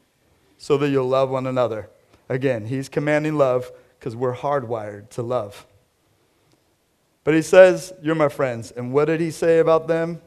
so 0.58 0.76
that 0.78 0.88
you'll 0.88 1.08
love 1.08 1.30
one 1.30 1.46
another. 1.46 1.88
Again, 2.28 2.66
he's 2.66 2.88
commanding 2.88 3.36
love 3.36 3.70
because 4.02 4.16
we're 4.16 4.34
hardwired 4.34 5.08
to 5.10 5.22
love. 5.22 5.64
But 7.22 7.34
he 7.34 7.42
says, 7.42 7.92
You're 8.02 8.16
my 8.16 8.28
friends. 8.28 8.72
And 8.72 8.92
what 8.92 9.04
did 9.04 9.20
he 9.20 9.30
say 9.30 9.60
about 9.60 9.86
them 9.86 10.20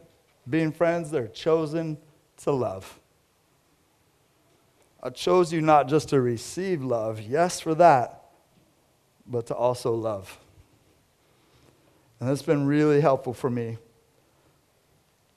being 0.50 0.72
friends? 0.72 1.12
They're 1.12 1.28
chosen 1.28 1.98
to 2.38 2.52
love. 2.52 3.02
I 5.04 5.10
chose 5.10 5.52
you 5.52 5.60
not 5.60 5.90
just 5.90 6.08
to 6.10 6.22
receive 6.22 6.82
love, 6.82 7.20
yes, 7.20 7.60
for 7.60 7.76
that, 7.76 8.24
but 9.28 9.48
to 9.48 9.54
also 9.54 9.94
love. 9.94 10.40
And 12.22 12.30
that's 12.30 12.44
been 12.44 12.66
really 12.66 13.02
helpful 13.02 13.34
for 13.34 13.50
me 13.50 13.78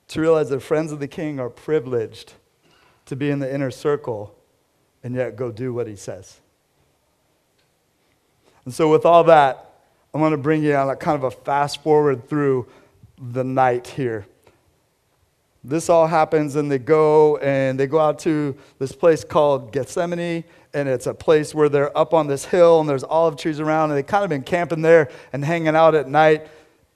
to 0.06 0.20
realize 0.20 0.48
that 0.50 0.60
friends 0.60 0.92
of 0.92 1.00
the 1.00 1.08
king 1.08 1.40
are 1.40 1.50
privileged 1.50 2.34
to 3.06 3.16
be 3.16 3.30
in 3.30 3.40
the 3.40 3.52
inner 3.52 3.72
circle 3.72 4.38
and 5.02 5.16
yet 5.16 5.34
go 5.34 5.50
do 5.50 5.74
what 5.74 5.88
he 5.88 5.96
says. 5.96 6.38
And 8.68 8.74
so, 8.74 8.90
with 8.90 9.06
all 9.06 9.24
that, 9.24 9.80
I'm 10.12 10.20
going 10.20 10.32
to 10.32 10.36
bring 10.36 10.62
you 10.62 10.74
on 10.74 10.90
a 10.90 10.94
kind 10.94 11.16
of 11.16 11.24
a 11.24 11.30
fast 11.30 11.82
forward 11.82 12.28
through 12.28 12.66
the 13.18 13.42
night 13.42 13.86
here. 13.86 14.26
This 15.64 15.88
all 15.88 16.06
happens, 16.06 16.54
and 16.54 16.70
they 16.70 16.76
go 16.76 17.38
and 17.38 17.80
they 17.80 17.86
go 17.86 17.98
out 17.98 18.18
to 18.18 18.54
this 18.78 18.92
place 18.92 19.24
called 19.24 19.72
Gethsemane, 19.72 20.44
and 20.74 20.86
it's 20.86 21.06
a 21.06 21.14
place 21.14 21.54
where 21.54 21.70
they're 21.70 21.96
up 21.96 22.12
on 22.12 22.26
this 22.26 22.44
hill, 22.44 22.80
and 22.80 22.86
there's 22.86 23.04
olive 23.04 23.38
trees 23.38 23.58
around, 23.58 23.90
and 23.90 23.96
they 23.96 24.02
kind 24.02 24.22
of 24.22 24.28
been 24.28 24.42
camping 24.42 24.82
there 24.82 25.08
and 25.32 25.42
hanging 25.42 25.74
out 25.74 25.94
at 25.94 26.06
night. 26.06 26.46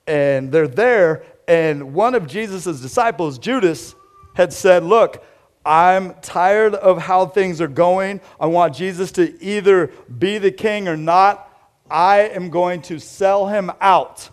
And 0.07 0.53
they're 0.53 0.69
there, 0.69 1.25
and 1.49 1.95
one 1.95 2.15
of 2.15 2.27
Jesus' 2.27 2.83
disciples, 2.83 3.39
Judas, 3.39 3.95
had 4.35 4.53
said, 4.53 4.85
Look, 4.85 5.25
I'm 5.65 6.13
tired 6.21 6.75
of 6.75 6.99
how 6.99 7.25
things 7.25 7.63
are 7.63 7.67
going. 7.67 8.21
I 8.39 8.45
want 8.45 8.75
Jesus 8.75 9.11
to 9.13 9.43
either 9.43 9.87
be 10.19 10.37
the 10.37 10.53
king 10.53 10.87
or 10.87 10.99
not. 10.99 11.49
I 11.93 12.21
am 12.21 12.49
going 12.49 12.81
to 12.83 12.99
sell 12.99 13.47
him 13.47 13.71
out 13.81 14.31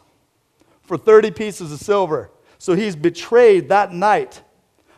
for 0.84 0.98
30 0.98 1.32
pieces 1.32 1.74
of 1.74 1.80
silver. 1.80 2.32
So 2.58 2.74
he's 2.74 2.96
betrayed 2.96 3.70
that 3.70 3.94
night 3.94 4.42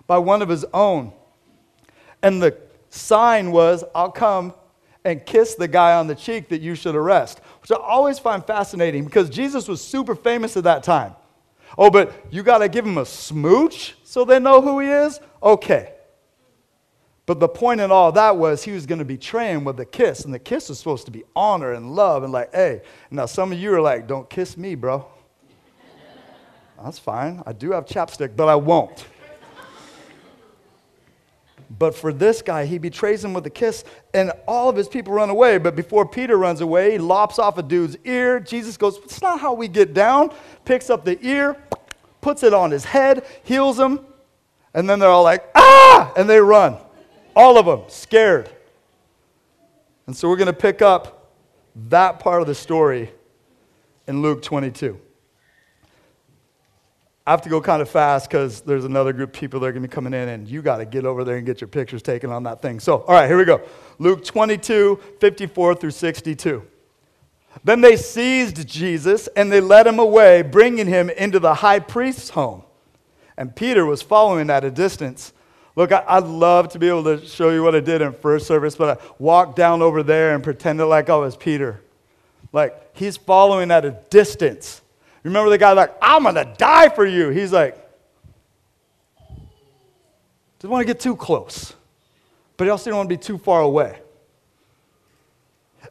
by 0.05 0.19
one 0.19 0.43
of 0.43 0.49
his 0.49 0.63
own. 0.73 1.11
And 2.21 2.41
the 2.41 2.55
sign 2.91 3.51
was, 3.51 3.83
I'll 3.95 4.11
come 4.11 4.53
and 5.03 5.25
kiss 5.25 5.55
the 5.55 5.67
guy 5.67 5.95
on 5.95 6.05
the 6.05 6.13
cheek 6.13 6.49
that 6.49 6.61
you 6.61 6.75
should 6.75 6.95
arrest, 6.95 7.39
which 7.61 7.71
I 7.71 7.75
always 7.75 8.19
find 8.19 8.45
fascinating 8.45 9.05
because 9.05 9.31
Jesus 9.31 9.67
was 9.67 9.81
super 9.81 10.13
famous 10.13 10.55
at 10.55 10.63
that 10.65 10.83
time. 10.83 11.15
Oh, 11.77 11.89
but 11.89 12.13
you 12.29 12.43
got 12.43 12.59
to 12.59 12.69
give 12.69 12.85
him 12.85 12.99
a 12.99 13.05
smooch 13.05 13.95
so 14.03 14.23
they 14.23 14.39
know 14.39 14.61
who 14.61 14.79
he 14.79 14.89
is? 14.89 15.19
Okay. 15.41 15.93
But 17.31 17.39
the 17.39 17.47
point 17.47 17.79
in 17.79 17.93
all 17.93 18.11
that 18.11 18.35
was 18.35 18.61
he 18.61 18.71
was 18.71 18.85
going 18.85 18.99
to 18.99 19.05
betray 19.05 19.51
him 19.51 19.63
with 19.63 19.79
a 19.79 19.85
kiss, 19.85 20.25
and 20.25 20.33
the 20.33 20.37
kiss 20.37 20.67
was 20.67 20.79
supposed 20.79 21.05
to 21.05 21.11
be 21.11 21.23
honor 21.33 21.71
and 21.71 21.95
love 21.95 22.23
and 22.23 22.33
like, 22.33 22.53
hey. 22.53 22.81
Now 23.09 23.25
some 23.25 23.53
of 23.53 23.57
you 23.57 23.73
are 23.73 23.79
like, 23.79 24.05
don't 24.05 24.29
kiss 24.29 24.57
me, 24.57 24.75
bro. 24.75 25.07
That's 26.83 26.99
fine. 26.99 27.41
I 27.45 27.53
do 27.53 27.71
have 27.71 27.85
chapstick, 27.85 28.35
but 28.35 28.49
I 28.49 28.55
won't. 28.55 29.05
But 31.79 31.95
for 31.95 32.11
this 32.11 32.41
guy, 32.41 32.65
he 32.65 32.77
betrays 32.77 33.23
him 33.23 33.33
with 33.33 33.45
a 33.45 33.49
kiss, 33.49 33.85
and 34.13 34.33
all 34.45 34.67
of 34.67 34.75
his 34.75 34.89
people 34.89 35.13
run 35.13 35.29
away. 35.29 35.57
But 35.57 35.73
before 35.77 36.05
Peter 36.05 36.35
runs 36.35 36.59
away, 36.59 36.91
he 36.91 36.97
lops 36.97 37.39
off 37.39 37.57
a 37.57 37.63
dude's 37.63 37.95
ear. 38.03 38.41
Jesus 38.41 38.75
goes, 38.75 38.97
It's 39.05 39.21
not 39.21 39.39
how 39.39 39.53
we 39.53 39.69
get 39.69 39.93
down. 39.93 40.33
Picks 40.65 40.89
up 40.89 41.05
the 41.05 41.17
ear, 41.25 41.55
puts 42.19 42.43
it 42.43 42.53
on 42.53 42.71
his 42.71 42.83
head, 42.83 43.25
heals 43.43 43.79
him, 43.79 44.01
and 44.73 44.89
then 44.89 44.99
they're 44.99 45.07
all 45.07 45.23
like, 45.23 45.49
Ah! 45.55 46.11
And 46.17 46.29
they 46.29 46.41
run. 46.41 46.77
All 47.35 47.57
of 47.57 47.65
them 47.65 47.83
scared. 47.87 48.49
And 50.07 50.15
so 50.15 50.27
we're 50.29 50.37
going 50.37 50.47
to 50.47 50.53
pick 50.53 50.81
up 50.81 51.31
that 51.89 52.19
part 52.19 52.41
of 52.41 52.47
the 52.47 52.55
story 52.55 53.11
in 54.07 54.21
Luke 54.21 54.41
22. 54.41 54.99
I 57.25 57.31
have 57.31 57.41
to 57.43 57.49
go 57.49 57.61
kind 57.61 57.81
of 57.81 57.89
fast 57.89 58.29
because 58.29 58.61
there's 58.61 58.83
another 58.83 59.13
group 59.13 59.29
of 59.29 59.39
people 59.39 59.59
that 59.59 59.67
are 59.67 59.71
going 59.71 59.83
to 59.83 59.87
be 59.87 59.93
coming 59.93 60.13
in, 60.13 60.29
and 60.29 60.47
you 60.47 60.61
got 60.61 60.77
to 60.77 60.85
get 60.85 61.05
over 61.05 61.23
there 61.23 61.37
and 61.37 61.45
get 61.45 61.61
your 61.61 61.67
pictures 61.67 62.01
taken 62.01 62.31
on 62.31 62.43
that 62.43 62.61
thing. 62.61 62.79
So, 62.79 63.03
all 63.03 63.13
right, 63.13 63.27
here 63.27 63.37
we 63.37 63.45
go. 63.45 63.61
Luke 63.99 64.25
22, 64.25 64.99
54 65.19 65.75
through 65.75 65.91
62. 65.91 66.67
Then 67.63 67.81
they 67.81 67.95
seized 67.95 68.67
Jesus 68.67 69.27
and 69.35 69.51
they 69.51 69.61
led 69.61 69.85
him 69.85 69.99
away, 69.99 70.41
bringing 70.41 70.87
him 70.87 71.09
into 71.09 71.39
the 71.39 71.55
high 71.55 71.79
priest's 71.79 72.29
home. 72.29 72.63
And 73.37 73.55
Peter 73.55 73.85
was 73.85 74.01
following 74.01 74.49
at 74.49 74.63
a 74.63 74.71
distance. 74.71 75.33
Look, 75.81 75.91
I, 75.91 76.19
would 76.19 76.29
love 76.29 76.69
to 76.73 76.77
be 76.77 76.87
able 76.87 77.05
to 77.05 77.25
show 77.25 77.49
you 77.49 77.63
what 77.63 77.73
I 77.73 77.79
did 77.79 78.03
in 78.03 78.13
first 78.13 78.45
service, 78.45 78.75
but 78.75 78.99
I 78.99 79.03
walked 79.17 79.55
down 79.55 79.81
over 79.81 80.03
there 80.03 80.35
and 80.35 80.43
pretended 80.43 80.85
like 80.85 81.09
I 81.09 81.15
was 81.15 81.35
Peter. 81.35 81.81
Like, 82.53 82.95
he's 82.95 83.17
following 83.17 83.71
at 83.71 83.83
a 83.83 83.97
distance. 84.11 84.83
Remember 85.23 85.49
the 85.49 85.57
guy, 85.57 85.71
like, 85.71 85.95
I'm 85.99 86.21
going 86.21 86.35
to 86.35 86.53
die 86.55 86.89
for 86.89 87.03
you. 87.03 87.29
He's 87.29 87.51
like, 87.51 87.75
doesn't 90.59 90.69
want 90.69 90.85
to 90.85 90.85
get 90.85 90.99
too 90.99 91.15
close, 91.15 91.73
but 92.57 92.65
he 92.65 92.69
also 92.69 92.83
didn't 92.83 92.97
want 92.97 93.09
to 93.09 93.17
be 93.17 93.19
too 93.19 93.39
far 93.39 93.61
away. 93.61 93.97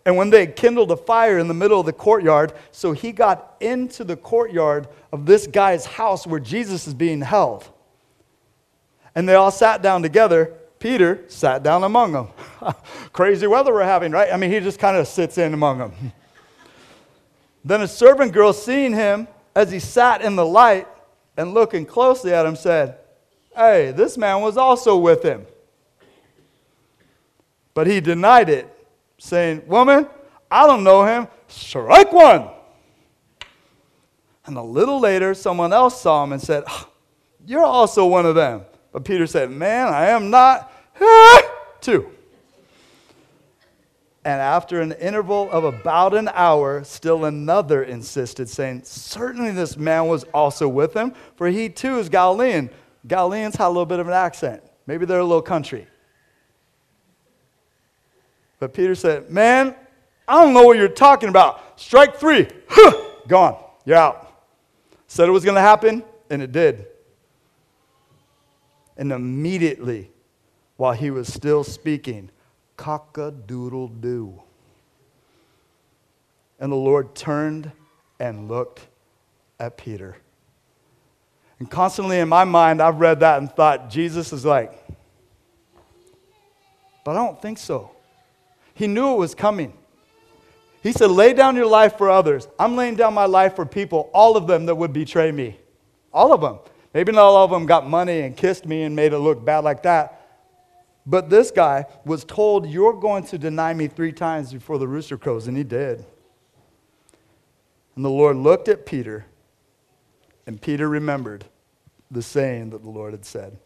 And 0.06 0.16
when 0.16 0.30
they 0.30 0.46
kindled 0.46 0.92
a 0.92 0.96
fire 0.96 1.40
in 1.40 1.48
the 1.48 1.54
middle 1.54 1.80
of 1.80 1.86
the 1.86 1.92
courtyard, 1.92 2.52
so 2.70 2.92
he 2.92 3.10
got 3.10 3.56
into 3.58 4.04
the 4.04 4.16
courtyard 4.16 4.86
of 5.10 5.26
this 5.26 5.48
guy's 5.48 5.84
house 5.84 6.28
where 6.28 6.38
Jesus 6.38 6.86
is 6.86 6.94
being 6.94 7.22
held 7.22 7.68
and 9.14 9.28
they 9.28 9.34
all 9.34 9.50
sat 9.50 9.82
down 9.82 10.02
together. 10.02 10.54
Peter 10.78 11.24
sat 11.28 11.62
down 11.62 11.84
among 11.84 12.12
them. 12.12 12.28
Crazy 13.12 13.46
weather 13.46 13.72
we're 13.72 13.84
having, 13.84 14.12
right? 14.12 14.32
I 14.32 14.36
mean, 14.36 14.50
he 14.50 14.60
just 14.60 14.78
kind 14.78 14.96
of 14.96 15.06
sits 15.06 15.36
in 15.36 15.52
among 15.52 15.78
them. 15.78 15.92
then 17.64 17.82
a 17.82 17.88
servant 17.88 18.32
girl, 18.32 18.52
seeing 18.52 18.94
him 18.94 19.28
as 19.54 19.70
he 19.70 19.78
sat 19.78 20.22
in 20.22 20.36
the 20.36 20.46
light 20.46 20.88
and 21.36 21.52
looking 21.52 21.84
closely 21.84 22.32
at 22.32 22.46
him, 22.46 22.56
said, 22.56 22.98
Hey, 23.54 23.92
this 23.92 24.16
man 24.16 24.40
was 24.40 24.56
also 24.56 24.96
with 24.96 25.22
him. 25.22 25.46
But 27.74 27.86
he 27.86 28.00
denied 28.00 28.48
it, 28.48 28.68
saying, 29.18 29.62
Woman, 29.66 30.06
I 30.50 30.66
don't 30.66 30.84
know 30.84 31.04
him. 31.04 31.28
Strike 31.48 32.12
one. 32.12 32.48
And 34.46 34.56
a 34.56 34.62
little 34.62 34.98
later, 34.98 35.34
someone 35.34 35.72
else 35.72 36.00
saw 36.00 36.24
him 36.24 36.32
and 36.32 36.42
said, 36.42 36.64
ah, 36.66 36.88
You're 37.46 37.64
also 37.64 38.06
one 38.06 38.26
of 38.26 38.34
them. 38.34 38.62
But 38.92 39.04
Peter 39.04 39.26
said, 39.26 39.50
Man, 39.50 39.88
I 39.88 40.06
am 40.08 40.30
not. 40.30 40.72
Two. 41.80 42.10
And 44.24 44.40
after 44.40 44.82
an 44.82 44.92
interval 44.92 45.50
of 45.50 45.64
about 45.64 46.14
an 46.14 46.28
hour, 46.34 46.84
still 46.84 47.24
another 47.24 47.82
insisted, 47.82 48.48
saying, 48.48 48.82
Certainly 48.84 49.52
this 49.52 49.76
man 49.78 50.08
was 50.08 50.24
also 50.34 50.68
with 50.68 50.94
him, 50.94 51.14
for 51.36 51.48
he 51.48 51.68
too 51.68 51.98
is 51.98 52.08
Galilean. 52.08 52.68
Galileans 53.06 53.56
had 53.56 53.68
a 53.68 53.68
little 53.68 53.86
bit 53.86 53.98
of 53.98 54.08
an 54.08 54.12
accent. 54.12 54.62
Maybe 54.86 55.06
they're 55.06 55.20
a 55.20 55.24
little 55.24 55.40
country. 55.40 55.86
But 58.58 58.74
Peter 58.74 58.94
said, 58.94 59.30
Man, 59.30 59.74
I 60.28 60.44
don't 60.44 60.52
know 60.52 60.64
what 60.64 60.76
you're 60.76 60.88
talking 60.88 61.30
about. 61.30 61.80
Strike 61.80 62.16
three. 62.16 62.46
Gone. 63.26 63.56
You're 63.86 63.96
out. 63.96 64.44
Said 65.06 65.28
it 65.28 65.32
was 65.32 65.44
going 65.44 65.54
to 65.54 65.62
happen, 65.62 66.04
and 66.28 66.42
it 66.42 66.52
did. 66.52 66.86
And 69.00 69.12
immediately, 69.12 70.10
while 70.76 70.92
he 70.92 71.10
was 71.10 71.26
still 71.32 71.64
speaking, 71.64 72.30
cock 72.76 73.16
a 73.16 73.30
doodle 73.30 73.88
doo. 73.88 74.42
And 76.60 76.70
the 76.70 76.76
Lord 76.76 77.14
turned 77.14 77.72
and 78.20 78.46
looked 78.46 78.86
at 79.58 79.78
Peter. 79.78 80.18
And 81.58 81.70
constantly 81.70 82.18
in 82.18 82.28
my 82.28 82.44
mind, 82.44 82.82
I've 82.82 83.00
read 83.00 83.20
that 83.20 83.38
and 83.38 83.50
thought, 83.50 83.88
Jesus 83.88 84.34
is 84.34 84.44
like, 84.44 84.72
but 87.02 87.12
I 87.12 87.24
don't 87.24 87.40
think 87.40 87.56
so. 87.56 87.90
He 88.74 88.86
knew 88.86 89.14
it 89.14 89.18
was 89.18 89.34
coming. 89.34 89.72
He 90.82 90.92
said, 90.92 91.10
Lay 91.10 91.32
down 91.32 91.56
your 91.56 91.66
life 91.66 91.96
for 91.96 92.10
others. 92.10 92.46
I'm 92.58 92.76
laying 92.76 92.96
down 92.96 93.14
my 93.14 93.24
life 93.24 93.56
for 93.56 93.64
people, 93.64 94.10
all 94.12 94.36
of 94.36 94.46
them 94.46 94.66
that 94.66 94.74
would 94.74 94.92
betray 94.92 95.32
me. 95.32 95.58
All 96.12 96.34
of 96.34 96.42
them. 96.42 96.58
Maybe 96.92 97.12
not 97.12 97.22
all 97.22 97.44
of 97.44 97.50
them 97.50 97.66
got 97.66 97.88
money 97.88 98.20
and 98.20 98.36
kissed 98.36 98.66
me 98.66 98.82
and 98.82 98.96
made 98.96 99.12
it 99.12 99.18
look 99.18 99.44
bad 99.44 99.64
like 99.64 99.82
that. 99.84 100.16
But 101.06 101.30
this 101.30 101.50
guy 101.50 101.86
was 102.04 102.24
told, 102.24 102.66
You're 102.68 102.92
going 102.92 103.24
to 103.26 103.38
deny 103.38 103.72
me 103.74 103.86
three 103.88 104.12
times 104.12 104.52
before 104.52 104.78
the 104.78 104.88
rooster 104.88 105.16
crows, 105.16 105.46
and 105.46 105.56
he 105.56 105.64
did. 105.64 106.04
And 107.96 108.04
the 108.04 108.10
Lord 108.10 108.36
looked 108.36 108.68
at 108.68 108.86
Peter, 108.86 109.26
and 110.46 110.60
Peter 110.60 110.88
remembered 110.88 111.44
the 112.10 112.22
saying 112.22 112.70
that 112.70 112.82
the 112.82 112.90
Lord 112.90 113.12
had 113.12 113.24
said. 113.24 113.58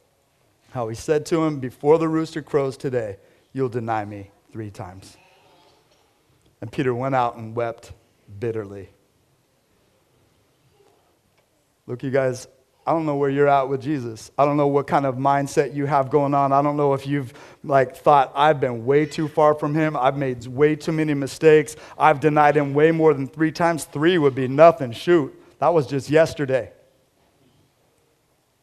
How 0.72 0.88
he 0.88 0.94
said 0.94 1.24
to 1.26 1.44
him, 1.44 1.60
Before 1.60 1.98
the 1.98 2.08
rooster 2.08 2.42
crows 2.42 2.76
today, 2.76 3.16
you'll 3.52 3.68
deny 3.68 4.04
me 4.04 4.30
three 4.52 4.70
times. 4.70 5.16
And 6.60 6.70
Peter 6.70 6.94
went 6.94 7.14
out 7.14 7.36
and 7.36 7.54
wept 7.54 7.92
bitterly. 8.40 8.90
Look, 11.86 12.02
you 12.02 12.10
guys, 12.10 12.48
I 12.86 12.92
don't 12.92 13.06
know 13.06 13.16
where 13.16 13.30
you're 13.30 13.48
at 13.48 13.68
with 13.68 13.80
Jesus. 13.80 14.30
I 14.36 14.44
don't 14.44 14.58
know 14.58 14.66
what 14.66 14.86
kind 14.86 15.06
of 15.06 15.14
mindset 15.14 15.74
you 15.74 15.86
have 15.86 16.10
going 16.10 16.34
on. 16.34 16.52
I 16.52 16.60
don't 16.60 16.76
know 16.76 16.92
if 16.92 17.06
you've 17.06 17.32
like 17.62 17.96
thought 17.96 18.30
I've 18.34 18.60
been 18.60 18.84
way 18.84 19.06
too 19.06 19.26
far 19.26 19.54
from 19.54 19.74
him. 19.74 19.96
I've 19.96 20.18
made 20.18 20.46
way 20.46 20.76
too 20.76 20.92
many 20.92 21.14
mistakes. 21.14 21.76
I've 21.98 22.20
denied 22.20 22.56
him 22.56 22.74
way 22.74 22.90
more 22.90 23.14
than 23.14 23.26
3 23.26 23.50
times. 23.52 23.84
3 23.84 24.18
would 24.18 24.34
be 24.34 24.48
nothing. 24.48 24.92
Shoot. 24.92 25.34
That 25.60 25.72
was 25.72 25.86
just 25.86 26.10
yesterday. 26.10 26.72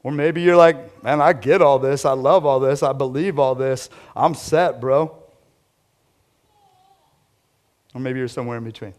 Or 0.03 0.11
maybe 0.11 0.41
you're 0.41 0.57
like, 0.57 1.03
"Man, 1.03 1.19
I 1.19 1.33
get 1.33 1.61
all 1.61 1.79
this. 1.79 2.05
I 2.05 2.13
love 2.13 2.45
all 2.45 2.59
this. 2.59 2.83
I 2.83 2.93
believe 2.93 3.39
all 3.39 3.55
this. 3.55 3.89
I'm 4.15 4.35
set, 4.35 4.79
bro." 4.79 5.15
Or 7.93 8.01
maybe 8.01 8.19
you're 8.19 8.27
somewhere 8.27 8.57
in 8.57 8.63
between. 8.63 8.93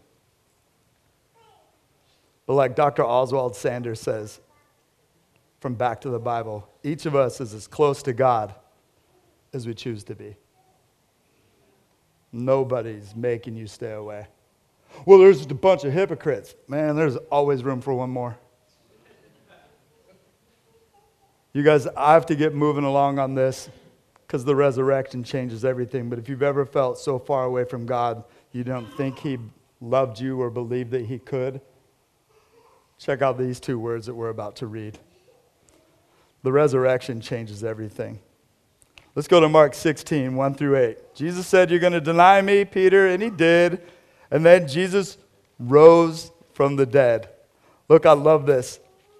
But 2.45 2.55
like 2.55 2.75
Dr. 2.75 3.05
Oswald 3.05 3.55
Sanders 3.55 4.01
says, 4.01 4.41
from 5.63 5.75
back 5.75 6.01
to 6.01 6.09
the 6.09 6.19
Bible. 6.19 6.67
Each 6.83 7.05
of 7.05 7.15
us 7.15 7.39
is 7.39 7.53
as 7.53 7.67
close 7.67 8.03
to 8.03 8.11
God 8.11 8.53
as 9.53 9.65
we 9.65 9.73
choose 9.73 10.03
to 10.03 10.13
be. 10.13 10.35
Nobody's 12.33 13.15
making 13.15 13.55
you 13.55 13.65
stay 13.67 13.93
away. 13.93 14.27
Well, 15.05 15.19
there's 15.19 15.37
just 15.37 15.51
a 15.51 15.55
bunch 15.55 15.85
of 15.85 15.93
hypocrites. 15.93 16.53
Man, 16.67 16.97
there's 16.97 17.15
always 17.31 17.63
room 17.63 17.79
for 17.79 17.93
one 17.93 18.09
more. 18.09 18.37
You 21.53 21.63
guys, 21.63 21.87
I 21.95 22.11
have 22.11 22.25
to 22.25 22.35
get 22.35 22.53
moving 22.53 22.83
along 22.83 23.17
on 23.19 23.33
this 23.33 23.69
because 24.27 24.43
the 24.43 24.55
resurrection 24.55 25.23
changes 25.23 25.63
everything. 25.63 26.09
But 26.09 26.19
if 26.19 26.27
you've 26.27 26.43
ever 26.43 26.65
felt 26.65 26.99
so 26.99 27.17
far 27.17 27.45
away 27.45 27.63
from 27.63 27.85
God, 27.85 28.25
you 28.51 28.65
don't 28.65 28.93
think 28.97 29.17
He 29.17 29.37
loved 29.79 30.19
you 30.19 30.41
or 30.41 30.49
believed 30.49 30.91
that 30.91 31.05
He 31.05 31.19
could, 31.19 31.61
check 32.97 33.21
out 33.21 33.37
these 33.37 33.61
two 33.61 33.79
words 33.79 34.07
that 34.07 34.13
we're 34.13 34.27
about 34.27 34.57
to 34.57 34.67
read. 34.67 34.99
The 36.43 36.51
resurrection 36.51 37.21
changes 37.21 37.63
everything. 37.63 38.19
Let's 39.15 39.27
go 39.27 39.39
to 39.39 39.47
Mark 39.47 39.73
16, 39.73 40.35
1 40.35 40.53
through 40.55 40.77
8. 40.77 41.15
Jesus 41.15 41.47
said, 41.47 41.69
You're 41.69 41.79
going 41.79 41.93
to 41.93 42.01
deny 42.01 42.41
me, 42.41 42.65
Peter, 42.65 43.07
and 43.07 43.21
he 43.21 43.29
did. 43.29 43.81
And 44.31 44.45
then 44.45 44.67
Jesus 44.67 45.17
rose 45.59 46.31
from 46.53 46.75
the 46.75 46.85
dead. 46.85 47.29
Look, 47.87 48.05
I 48.05 48.13
love 48.13 48.45
this. 48.45 48.79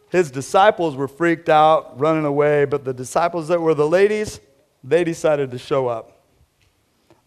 His 0.10 0.32
disciples 0.32 0.96
were 0.96 1.08
freaked 1.08 1.50
out, 1.50 2.00
running 2.00 2.26
away, 2.26 2.66
but 2.66 2.86
the 2.86 2.94
disciples 2.94 3.48
that 3.48 3.62
were 3.62 3.74
the 3.74 3.88
ladies, 3.88 4.40
they 4.84 5.04
decided 5.04 5.52
to 5.52 5.58
show 5.58 5.88
up. 5.88 6.24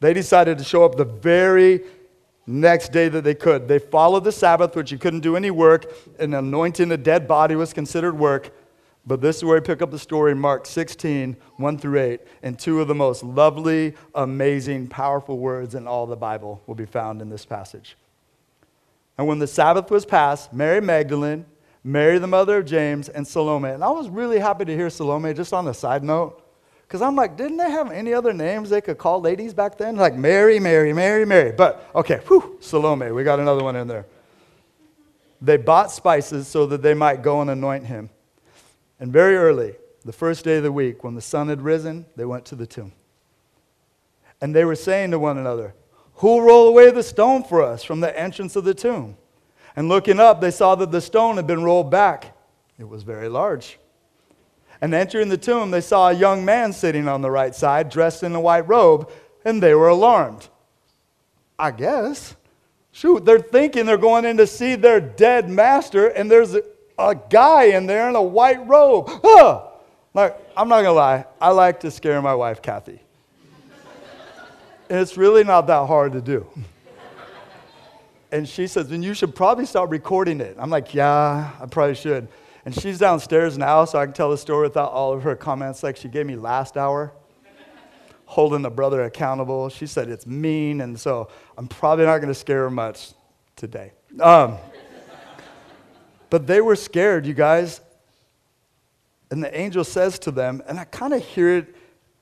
They 0.00 0.12
decided 0.12 0.58
to 0.58 0.64
show 0.64 0.84
up 0.84 0.96
the 0.96 1.04
very 1.04 1.82
next 2.46 2.92
day 2.92 3.08
that 3.08 3.24
they 3.24 3.34
could. 3.34 3.66
They 3.66 3.78
followed 3.78 4.24
the 4.24 4.32
Sabbath, 4.32 4.76
which 4.76 4.92
you 4.92 4.98
couldn't 4.98 5.20
do 5.20 5.36
any 5.36 5.50
work, 5.50 5.86
and 6.18 6.34
anointing 6.34 6.92
a 6.92 6.96
dead 6.96 7.26
body 7.26 7.56
was 7.56 7.72
considered 7.72 8.18
work. 8.18 8.52
But 9.06 9.20
this 9.20 9.36
is 9.36 9.44
where 9.44 9.56
we 9.56 9.64
pick 9.64 9.82
up 9.82 9.92
the 9.92 9.98
story 9.98 10.32
in 10.32 10.38
Mark 10.38 10.66
16, 10.66 11.36
1 11.56 11.78
through 11.78 12.00
8. 12.00 12.20
And 12.42 12.58
two 12.58 12.80
of 12.80 12.88
the 12.88 12.94
most 12.94 13.22
lovely, 13.22 13.94
amazing, 14.14 14.88
powerful 14.88 15.38
words 15.38 15.76
in 15.76 15.86
all 15.86 16.06
the 16.06 16.16
Bible 16.16 16.60
will 16.66 16.74
be 16.74 16.86
found 16.86 17.22
in 17.22 17.28
this 17.28 17.46
passage. 17.46 17.96
And 19.16 19.26
when 19.28 19.38
the 19.38 19.46
Sabbath 19.46 19.90
was 19.90 20.04
passed, 20.04 20.52
Mary 20.52 20.80
Magdalene, 20.80 21.46
Mary 21.84 22.18
the 22.18 22.26
mother 22.26 22.58
of 22.58 22.66
James, 22.66 23.08
and 23.08 23.26
Salome. 23.26 23.70
And 23.70 23.84
I 23.84 23.90
was 23.90 24.08
really 24.08 24.40
happy 24.40 24.64
to 24.64 24.74
hear 24.74 24.90
Salome, 24.90 25.32
just 25.34 25.52
on 25.52 25.68
a 25.68 25.74
side 25.74 26.02
note, 26.02 26.42
because 26.82 27.00
I'm 27.00 27.14
like, 27.14 27.36
didn't 27.36 27.56
they 27.58 27.70
have 27.70 27.92
any 27.92 28.12
other 28.12 28.32
names 28.32 28.70
they 28.70 28.80
could 28.80 28.98
call 28.98 29.20
ladies 29.20 29.54
back 29.54 29.78
then? 29.78 29.96
Like 29.96 30.14
Mary, 30.16 30.58
Mary, 30.58 30.92
Mary, 30.92 31.24
Mary. 31.24 31.52
But 31.52 31.88
okay, 31.94 32.20
whew, 32.26 32.58
Salome, 32.60 33.12
we 33.12 33.22
got 33.22 33.38
another 33.38 33.62
one 33.62 33.76
in 33.76 33.86
there. 33.86 34.04
They 35.40 35.56
bought 35.56 35.92
spices 35.92 36.48
so 36.48 36.66
that 36.66 36.82
they 36.82 36.94
might 36.94 37.22
go 37.22 37.40
and 37.40 37.50
anoint 37.50 37.86
him. 37.86 38.10
And 38.98 39.12
very 39.12 39.36
early, 39.36 39.76
the 40.04 40.12
first 40.12 40.44
day 40.44 40.58
of 40.58 40.62
the 40.62 40.72
week, 40.72 41.04
when 41.04 41.14
the 41.14 41.20
sun 41.20 41.48
had 41.48 41.62
risen, 41.62 42.06
they 42.16 42.24
went 42.24 42.44
to 42.46 42.54
the 42.54 42.66
tomb. 42.66 42.92
And 44.40 44.54
they 44.54 44.64
were 44.64 44.76
saying 44.76 45.10
to 45.10 45.18
one 45.18 45.38
another, 45.38 45.74
Who 46.16 46.28
will 46.28 46.42
roll 46.42 46.68
away 46.68 46.90
the 46.90 47.02
stone 47.02 47.42
for 47.42 47.62
us 47.62 47.82
from 47.82 48.00
the 48.00 48.18
entrance 48.18 48.56
of 48.56 48.64
the 48.64 48.74
tomb? 48.74 49.16
And 49.74 49.88
looking 49.88 50.20
up, 50.20 50.40
they 50.40 50.50
saw 50.50 50.74
that 50.76 50.90
the 50.90 51.00
stone 51.00 51.36
had 51.36 51.46
been 51.46 51.64
rolled 51.64 51.90
back. 51.90 52.36
It 52.78 52.88
was 52.88 53.02
very 53.02 53.28
large. 53.28 53.78
And 54.80 54.94
entering 54.94 55.28
the 55.28 55.38
tomb, 55.38 55.70
they 55.70 55.80
saw 55.80 56.08
a 56.08 56.14
young 56.14 56.44
man 56.44 56.72
sitting 56.72 57.08
on 57.08 57.22
the 57.22 57.30
right 57.30 57.54
side, 57.54 57.88
dressed 57.88 58.22
in 58.22 58.34
a 58.34 58.40
white 58.40 58.68
robe, 58.68 59.10
and 59.44 59.62
they 59.62 59.74
were 59.74 59.88
alarmed. 59.88 60.48
I 61.58 61.70
guess. 61.70 62.36
Shoot, 62.92 63.24
they're 63.24 63.38
thinking 63.38 63.86
they're 63.86 63.98
going 63.98 64.24
in 64.24 64.36
to 64.38 64.46
see 64.46 64.74
their 64.74 65.00
dead 65.00 65.50
master, 65.50 66.08
and 66.08 66.30
there's 66.30 66.56
a 66.98 67.14
guy 67.14 67.64
in 67.64 67.86
there 67.86 68.08
in 68.08 68.16
a 68.16 68.22
white 68.22 68.66
robe. 68.66 69.10
Like, 70.14 70.34
I'm 70.56 70.68
not 70.68 70.82
gonna 70.82 70.92
lie, 70.92 71.26
I 71.40 71.50
like 71.50 71.80
to 71.80 71.90
scare 71.90 72.22
my 72.22 72.34
wife, 72.34 72.62
Kathy. 72.62 73.00
and 74.88 74.98
it's 74.98 75.18
really 75.18 75.44
not 75.44 75.66
that 75.66 75.86
hard 75.86 76.12
to 76.14 76.22
do. 76.22 76.46
And 78.32 78.48
she 78.48 78.66
says, 78.66 78.88
then 78.88 79.02
you 79.02 79.14
should 79.14 79.34
probably 79.34 79.66
start 79.66 79.90
recording 79.90 80.40
it. 80.40 80.56
I'm 80.58 80.70
like, 80.70 80.94
yeah, 80.94 81.50
I 81.60 81.66
probably 81.66 81.94
should. 81.94 82.28
And 82.64 82.74
she's 82.74 82.98
downstairs 82.98 83.56
now, 83.56 83.84
so 83.84 83.98
I 83.98 84.06
can 84.06 84.14
tell 84.14 84.30
the 84.30 84.38
story 84.38 84.66
without 84.66 84.90
all 84.90 85.12
of 85.12 85.22
her 85.22 85.36
comments 85.36 85.82
like 85.82 85.96
she 85.96 86.08
gave 86.08 86.26
me 86.26 86.34
last 86.34 86.76
hour, 86.76 87.12
holding 88.24 88.62
the 88.62 88.70
brother 88.70 89.04
accountable. 89.04 89.68
She 89.68 89.86
said 89.86 90.08
it's 90.08 90.26
mean, 90.26 90.80
and 90.80 90.98
so 90.98 91.28
I'm 91.56 91.68
probably 91.68 92.06
not 92.06 92.18
going 92.18 92.28
to 92.28 92.34
scare 92.34 92.62
her 92.62 92.70
much 92.70 93.12
today. 93.54 93.92
Um, 94.18 94.56
but 96.30 96.46
they 96.46 96.60
were 96.60 96.76
scared, 96.76 97.26
you 97.26 97.34
guys. 97.34 97.80
And 99.30 99.42
the 99.42 99.58
angel 99.58 99.84
says 99.84 100.18
to 100.20 100.30
them, 100.30 100.62
and 100.66 100.78
I 100.78 100.84
kind 100.84 101.12
of 101.12 101.24
hear 101.24 101.56
it 101.56 101.74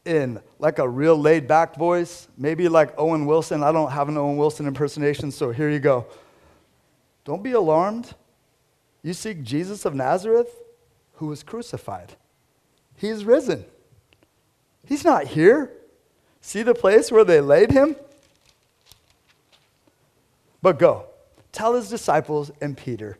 in 0.04 0.40
like 0.58 0.78
a 0.78 0.88
real 0.88 1.16
laid 1.16 1.46
back 1.46 1.76
voice, 1.76 2.28
maybe 2.36 2.68
like 2.68 2.94
Owen 2.98 3.26
Wilson. 3.26 3.62
I 3.62 3.72
don't 3.72 3.90
have 3.90 4.08
an 4.08 4.16
Owen 4.16 4.36
Wilson 4.36 4.66
impersonation, 4.66 5.30
so 5.30 5.50
here 5.50 5.70
you 5.70 5.80
go. 5.80 6.06
Don't 7.24 7.42
be 7.42 7.52
alarmed. 7.52 8.14
You 9.02 9.12
seek 9.12 9.42
Jesus 9.42 9.84
of 9.84 9.94
Nazareth, 9.94 10.48
who 11.14 11.26
was 11.26 11.42
crucified. 11.42 12.14
He 12.96 13.08
is 13.08 13.24
risen. 13.24 13.64
He's 14.86 15.04
not 15.04 15.26
here. 15.26 15.70
See 16.40 16.62
the 16.62 16.74
place 16.74 17.10
where 17.10 17.24
they 17.24 17.40
laid 17.40 17.70
him? 17.70 17.96
But 20.60 20.78
go, 20.78 21.06
tell 21.52 21.74
his 21.74 21.88
disciples 21.88 22.50
and 22.60 22.76
Peter 22.76 23.18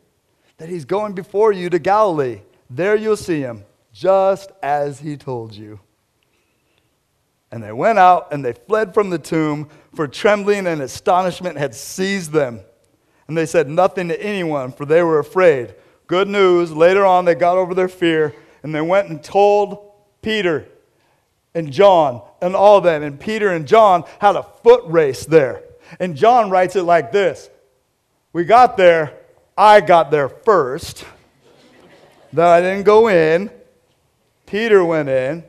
that 0.59 0.69
he's 0.69 0.85
going 0.85 1.15
before 1.15 1.53
you 1.53 1.69
to 1.71 1.79
Galilee. 1.79 2.41
There 2.71 2.97
you'll 2.97 3.17
see 3.17 3.41
him, 3.41 3.65
just 3.93 4.51
as 4.63 5.01
he 5.01 5.17
told 5.17 5.55
you. 5.55 5.81
And 7.51 7.63
they 7.63 7.73
went 7.73 7.99
out 7.99 8.33
and 8.33 8.45
they 8.45 8.53
fled 8.53 8.95
from 8.95 9.11
the 9.11 9.19
tomb, 9.19 9.69
for 9.95 10.09
trembling 10.09 10.67
and 10.67 10.83
astonishment 10.83 11.57
had 11.57 11.75
seized 11.75 12.33
them. 12.33 12.61
And 13.29 13.37
they 13.37 13.47
said 13.47 13.69
nothing 13.69 14.09
to 14.09 14.21
anyone, 14.21 14.73
for 14.73 14.85
they 14.85 15.03
were 15.03 15.19
afraid. 15.19 15.75
Good 16.07 16.29
news, 16.29 16.73
later 16.73 17.07
on 17.07 17.25
they 17.25 17.35
got 17.35 17.57
over 17.57 17.75
their 17.75 17.89
fear, 17.89 18.35
and 18.63 18.75
they 18.75 18.81
went 18.81 19.09
and 19.09 19.23
told 19.23 19.93
Peter 20.21 20.67
and 21.55 21.73
John 21.73 22.23
and 22.43 22.57
all 22.57 22.79
of 22.79 22.85
them. 22.85 23.03
And 23.03 23.19
Peter 23.19 23.51
and 23.51 23.67
John 23.67 24.05
had 24.19 24.37
a 24.37 24.43
foot 24.43 24.83
race 24.87 25.25
there. 25.25 25.63
And 26.01 26.17
John 26.17 26.51
writes 26.51 26.77
it 26.77 26.83
like 26.83 27.13
this 27.13 27.49
We 28.33 28.45
got 28.45 28.77
there, 28.77 29.17
I 29.57 29.81
got 29.81 30.11
there 30.11 30.29
first. 30.29 31.05
Then 32.33 32.47
I 32.47 32.61
didn't 32.61 32.85
go 32.85 33.09
in. 33.09 33.51
Peter 34.47 34.85
went 34.85 35.09
in. 35.09 35.45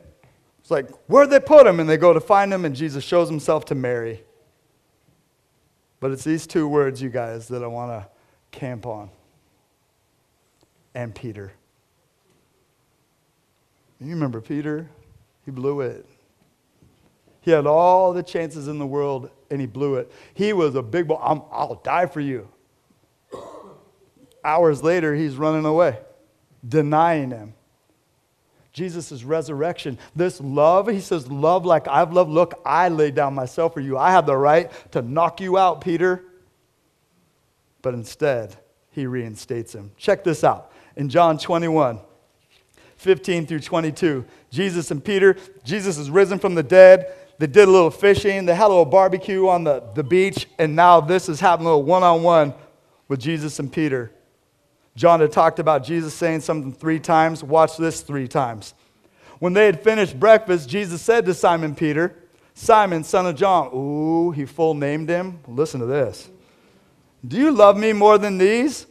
It's 0.60 0.70
like, 0.70 0.88
where'd 1.08 1.30
they 1.30 1.40
put 1.40 1.66
him? 1.66 1.80
And 1.80 1.88
they 1.88 1.96
go 1.96 2.12
to 2.12 2.20
find 2.20 2.52
him, 2.52 2.64
and 2.64 2.74
Jesus 2.74 3.04
shows 3.04 3.28
himself 3.28 3.64
to 3.66 3.74
Mary. 3.74 4.22
But 6.00 6.12
it's 6.12 6.24
these 6.24 6.46
two 6.46 6.68
words, 6.68 7.02
you 7.02 7.08
guys, 7.08 7.48
that 7.48 7.62
I 7.62 7.66
want 7.66 7.90
to 7.90 8.08
camp 8.56 8.86
on. 8.86 9.10
And 10.94 11.14
Peter. 11.14 11.52
You 14.00 14.10
remember 14.10 14.40
Peter? 14.40 14.88
He 15.44 15.50
blew 15.50 15.80
it. 15.80 16.06
He 17.40 17.50
had 17.50 17.66
all 17.66 18.12
the 18.12 18.22
chances 18.22 18.66
in 18.68 18.78
the 18.78 18.86
world, 18.86 19.30
and 19.50 19.60
he 19.60 19.66
blew 19.66 19.96
it. 19.96 20.10
He 20.34 20.52
was 20.52 20.74
a 20.74 20.82
big 20.82 21.06
boy. 21.06 21.14
i 21.14 21.64
will 21.64 21.80
die 21.84 22.06
for 22.06 22.20
you. 22.20 22.48
Hours 24.46 24.80
later, 24.80 25.12
he's 25.12 25.34
running 25.34 25.64
away, 25.64 25.98
denying 26.66 27.32
him. 27.32 27.54
Jesus' 28.72 29.24
resurrection. 29.24 29.98
This 30.14 30.40
love, 30.40 30.86
he 30.86 31.00
says, 31.00 31.26
love 31.28 31.66
like 31.66 31.88
I've 31.88 32.12
loved. 32.12 32.30
Look, 32.30 32.60
I 32.64 32.88
laid 32.88 33.16
down 33.16 33.34
myself 33.34 33.74
for 33.74 33.80
you. 33.80 33.98
I 33.98 34.12
have 34.12 34.24
the 34.24 34.36
right 34.36 34.70
to 34.92 35.02
knock 35.02 35.40
you 35.40 35.58
out, 35.58 35.80
Peter. 35.80 36.22
But 37.82 37.94
instead, 37.94 38.54
he 38.90 39.06
reinstates 39.06 39.74
him. 39.74 39.90
Check 39.96 40.22
this 40.22 40.44
out. 40.44 40.70
In 40.94 41.08
John 41.08 41.38
21, 41.38 41.98
15 42.98 43.46
through 43.46 43.60
22, 43.60 44.24
Jesus 44.50 44.92
and 44.92 45.04
Peter, 45.04 45.36
Jesus 45.64 45.98
is 45.98 46.08
risen 46.08 46.38
from 46.38 46.54
the 46.54 46.62
dead. 46.62 47.12
They 47.38 47.48
did 47.48 47.66
a 47.66 47.70
little 47.72 47.90
fishing. 47.90 48.46
They 48.46 48.54
had 48.54 48.66
a 48.66 48.68
little 48.68 48.84
barbecue 48.84 49.48
on 49.48 49.64
the, 49.64 49.82
the 49.96 50.04
beach. 50.04 50.46
And 50.56 50.76
now 50.76 51.00
this 51.00 51.28
is 51.28 51.40
happening 51.40 51.66
a 51.66 51.70
little 51.70 51.82
one 51.82 52.04
on 52.04 52.22
one 52.22 52.54
with 53.08 53.18
Jesus 53.18 53.58
and 53.58 53.72
Peter. 53.72 54.12
John 54.96 55.20
had 55.20 55.30
talked 55.30 55.58
about 55.58 55.84
Jesus 55.84 56.14
saying 56.14 56.40
something 56.40 56.72
three 56.72 56.98
times. 56.98 57.44
Watch 57.44 57.76
this 57.76 58.00
three 58.00 58.26
times. 58.26 58.74
When 59.38 59.52
they 59.52 59.66
had 59.66 59.82
finished 59.82 60.18
breakfast, 60.18 60.68
Jesus 60.68 61.02
said 61.02 61.26
to 61.26 61.34
Simon 61.34 61.74
Peter, 61.74 62.16
Simon, 62.54 63.04
son 63.04 63.26
of 63.26 63.36
John, 63.36 63.70
ooh, 63.74 64.30
he 64.30 64.46
full 64.46 64.72
named 64.72 65.10
him. 65.10 65.40
Listen 65.46 65.80
to 65.80 65.86
this. 65.86 66.30
Do 67.26 67.36
you 67.36 67.50
love 67.50 67.76
me 67.76 67.92
more 67.92 68.16
than 68.16 68.38
these? 68.38 68.86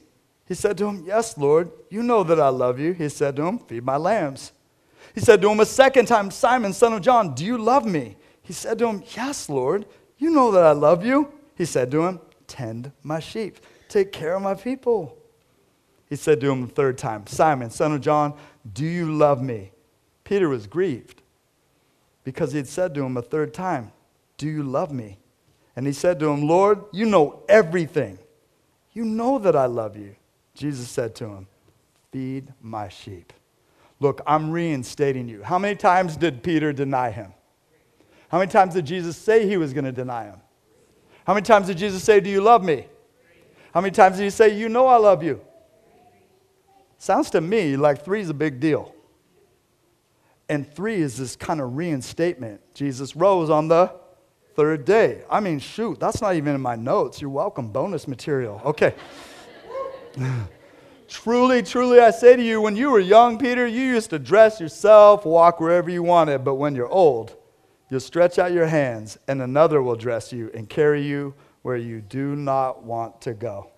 He 0.48 0.54
said 0.54 0.78
to 0.78 0.88
him, 0.88 1.04
Yes, 1.06 1.38
Lord, 1.38 1.72
you 1.90 2.04
know 2.04 2.24
that 2.24 2.40
I 2.40 2.50
love 2.50 2.80
you. 2.80 2.94
He 2.94 3.10
said 3.10 3.36
to 3.38 3.44
him, 3.44 3.58
Feed 3.58 3.84
my 3.84 3.98
lambs. 3.98 4.52
He 5.16 5.22
said 5.22 5.42
to 5.42 5.50
him 5.50 5.60
a 5.60 5.66
second 5.66 6.08
time, 6.08 6.30
Simon, 6.30 6.74
son 6.74 6.94
of 6.94 7.02
John, 7.02 7.34
do 7.34 7.44
you 7.44 7.58
love 7.58 7.86
me? 7.86 8.18
He 8.44 8.54
said 8.54 8.78
to 8.80 8.88
him, 8.88 9.04
Yes, 9.16 9.50
Lord, 9.50 9.88
you 10.20 10.30
know 10.30 10.52
that 10.52 10.64
I 10.64 10.72
love 10.72 11.04
you. 11.04 11.32
He 11.56 11.66
said 11.66 11.90
to 11.92 12.04
him, 12.04 12.20
Tend 12.46 12.92
my 13.02 13.20
sheep, 13.20 13.58
take 13.90 14.12
care 14.12 14.36
of 14.36 14.44
my 14.44 14.54
people. 14.54 15.18
He 16.10 16.16
said 16.16 16.40
to 16.42 16.52
him 16.52 16.62
the 16.62 16.74
third 16.74 16.98
time, 16.98 17.26
Simon, 17.28 17.70
son 17.70 17.94
of 17.94 18.02
John, 18.02 18.34
do 18.74 18.86
you 18.86 19.12
love 19.12 19.42
me? 19.42 19.72
Peter 20.24 20.50
was 20.50 20.68
grieved 20.68 21.22
because 22.24 22.52
he 22.52 22.58
had 22.58 22.68
said 22.68 22.94
to 22.96 23.04
him 23.04 23.18
a 23.18 23.22
third 23.22 23.54
time, 23.54 23.92
Do 24.38 24.48
you 24.48 24.64
love 24.64 24.92
me? 24.92 25.18
And 25.76 25.86
he 25.86 25.94
said 25.94 26.20
to 26.20 26.28
him, 26.28 26.48
Lord, 26.48 26.84
you 26.92 27.06
know 27.06 27.44
everything. 27.50 28.18
You 28.94 29.06
know 29.06 29.40
that 29.40 29.56
I 29.56 29.66
love 29.66 29.98
you. 29.98 30.16
Jesus 30.54 30.90
said 30.90 31.16
to 31.16 31.26
him, 31.26 31.48
Feed 32.12 32.54
my 32.62 32.88
sheep. 32.88 33.34
Look, 34.00 34.22
I'm 34.26 34.52
reinstating 34.52 35.28
you. 35.28 35.44
How 35.44 35.60
many 35.60 35.76
times 35.76 36.18
did 36.18 36.44
Peter 36.44 36.72
deny 36.72 37.12
him? 37.12 37.34
How 38.30 38.40
many 38.40 38.52
times 38.52 38.74
did 38.74 38.86
Jesus 38.86 39.18
say 39.18 39.48
he 39.48 39.58
was 39.58 39.74
going 39.74 39.86
to 39.86 39.92
deny 39.92 40.26
him? 40.26 40.40
How 41.26 41.34
many 41.34 41.44
times 41.44 41.68
did 41.68 41.78
Jesus 41.78 42.04
say, 42.04 42.20
Do 42.20 42.30
you 42.30 42.42
love 42.42 42.64
me? 42.64 42.86
How 43.74 43.82
many 43.82 43.92
times 43.92 44.18
did 44.18 44.24
he 44.24 44.30
say, 44.30 44.58
You 44.58 44.70
know 44.70 44.88
I 44.88 44.98
love 44.98 45.24
you? 45.24 45.42
Sounds 47.06 47.30
to 47.30 47.40
me 47.40 47.78
like 47.78 48.04
three 48.04 48.20
is 48.20 48.32
a 48.32 48.34
big 48.34 48.60
deal. 48.60 48.96
And 50.50 50.68
three 50.68 50.96
is 50.96 51.18
this 51.18 51.36
kind 51.36 51.62
of 51.62 51.78
reinstatement. 51.78 52.62
Jesus 52.74 53.16
rose 53.16 53.52
on 53.52 53.68
the 53.68 53.94
third 54.56 54.86
day. 54.86 55.22
I 55.30 55.40
mean, 55.40 55.60
shoot, 55.60 56.00
that's 56.00 56.20
not 56.20 56.34
even 56.34 56.56
in 56.56 56.62
my 56.62 56.76
notes. 56.76 57.22
You're 57.22 57.30
welcome, 57.30 57.68
bonus 57.68 58.08
material. 58.08 58.60
Okay. 58.66 58.96
truly, 61.08 61.62
truly, 61.62 62.00
I 62.00 62.10
say 62.10 62.36
to 62.38 62.42
you, 62.42 62.60
when 62.60 62.76
you 62.76 62.90
were 62.90 63.00
young, 63.00 63.38
Peter, 63.38 63.68
you 63.68 63.84
used 63.84 64.10
to 64.10 64.18
dress 64.18 64.60
yourself, 64.60 65.28
walk 65.28 65.60
wherever 65.60 65.92
you 65.92 66.02
wanted. 66.02 66.44
But 66.44 66.56
when 66.56 66.74
you're 66.74 66.90
old, 66.90 67.38
you'll 67.92 68.00
stretch 68.00 68.40
out 68.40 68.52
your 68.52 68.66
hands, 68.66 69.20
and 69.28 69.44
another 69.44 69.84
will 69.84 69.96
dress 69.96 70.34
you 70.34 70.50
and 70.56 70.68
carry 70.68 71.04
you 71.04 71.36
where 71.62 71.78
you 71.78 72.02
do 72.02 72.36
not 72.36 72.82
want 72.82 73.22
to 73.22 73.36
go. 73.36 73.70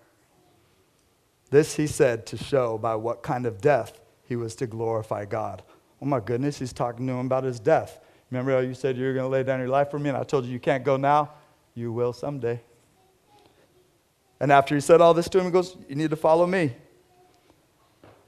This 1.49 1.75
he 1.75 1.87
said 1.87 2.25
to 2.27 2.37
show 2.37 2.77
by 2.77 2.95
what 2.95 3.23
kind 3.23 3.45
of 3.45 3.61
death 3.61 3.99
he 4.23 4.35
was 4.35 4.55
to 4.55 4.67
glorify 4.67 5.25
God. 5.25 5.63
Oh 6.01 6.05
my 6.05 6.19
goodness, 6.19 6.59
he's 6.59 6.73
talking 6.73 7.07
to 7.07 7.13
him 7.13 7.25
about 7.25 7.43
his 7.43 7.59
death. 7.59 7.99
Remember 8.29 8.51
how 8.51 8.59
you 8.59 8.73
said 8.73 8.97
you 8.97 9.05
were 9.05 9.13
going 9.13 9.25
to 9.25 9.29
lay 9.29 9.43
down 9.43 9.59
your 9.59 9.69
life 9.69 9.89
for 9.89 9.99
me, 9.99 10.09
and 10.09 10.17
I 10.17 10.23
told 10.23 10.45
you 10.45 10.51
you 10.51 10.59
can't 10.59 10.83
go 10.83 10.97
now? 10.97 11.31
You 11.73 11.91
will 11.91 12.11
someday. 12.11 12.61
And 14.39 14.51
after 14.51 14.75
he 14.75 14.81
said 14.81 15.01
all 15.01 15.13
this 15.13 15.29
to 15.29 15.39
him, 15.39 15.45
he 15.45 15.51
goes, 15.51 15.77
You 15.87 15.95
need 15.95 16.09
to 16.09 16.15
follow 16.15 16.45
me. 16.45 16.73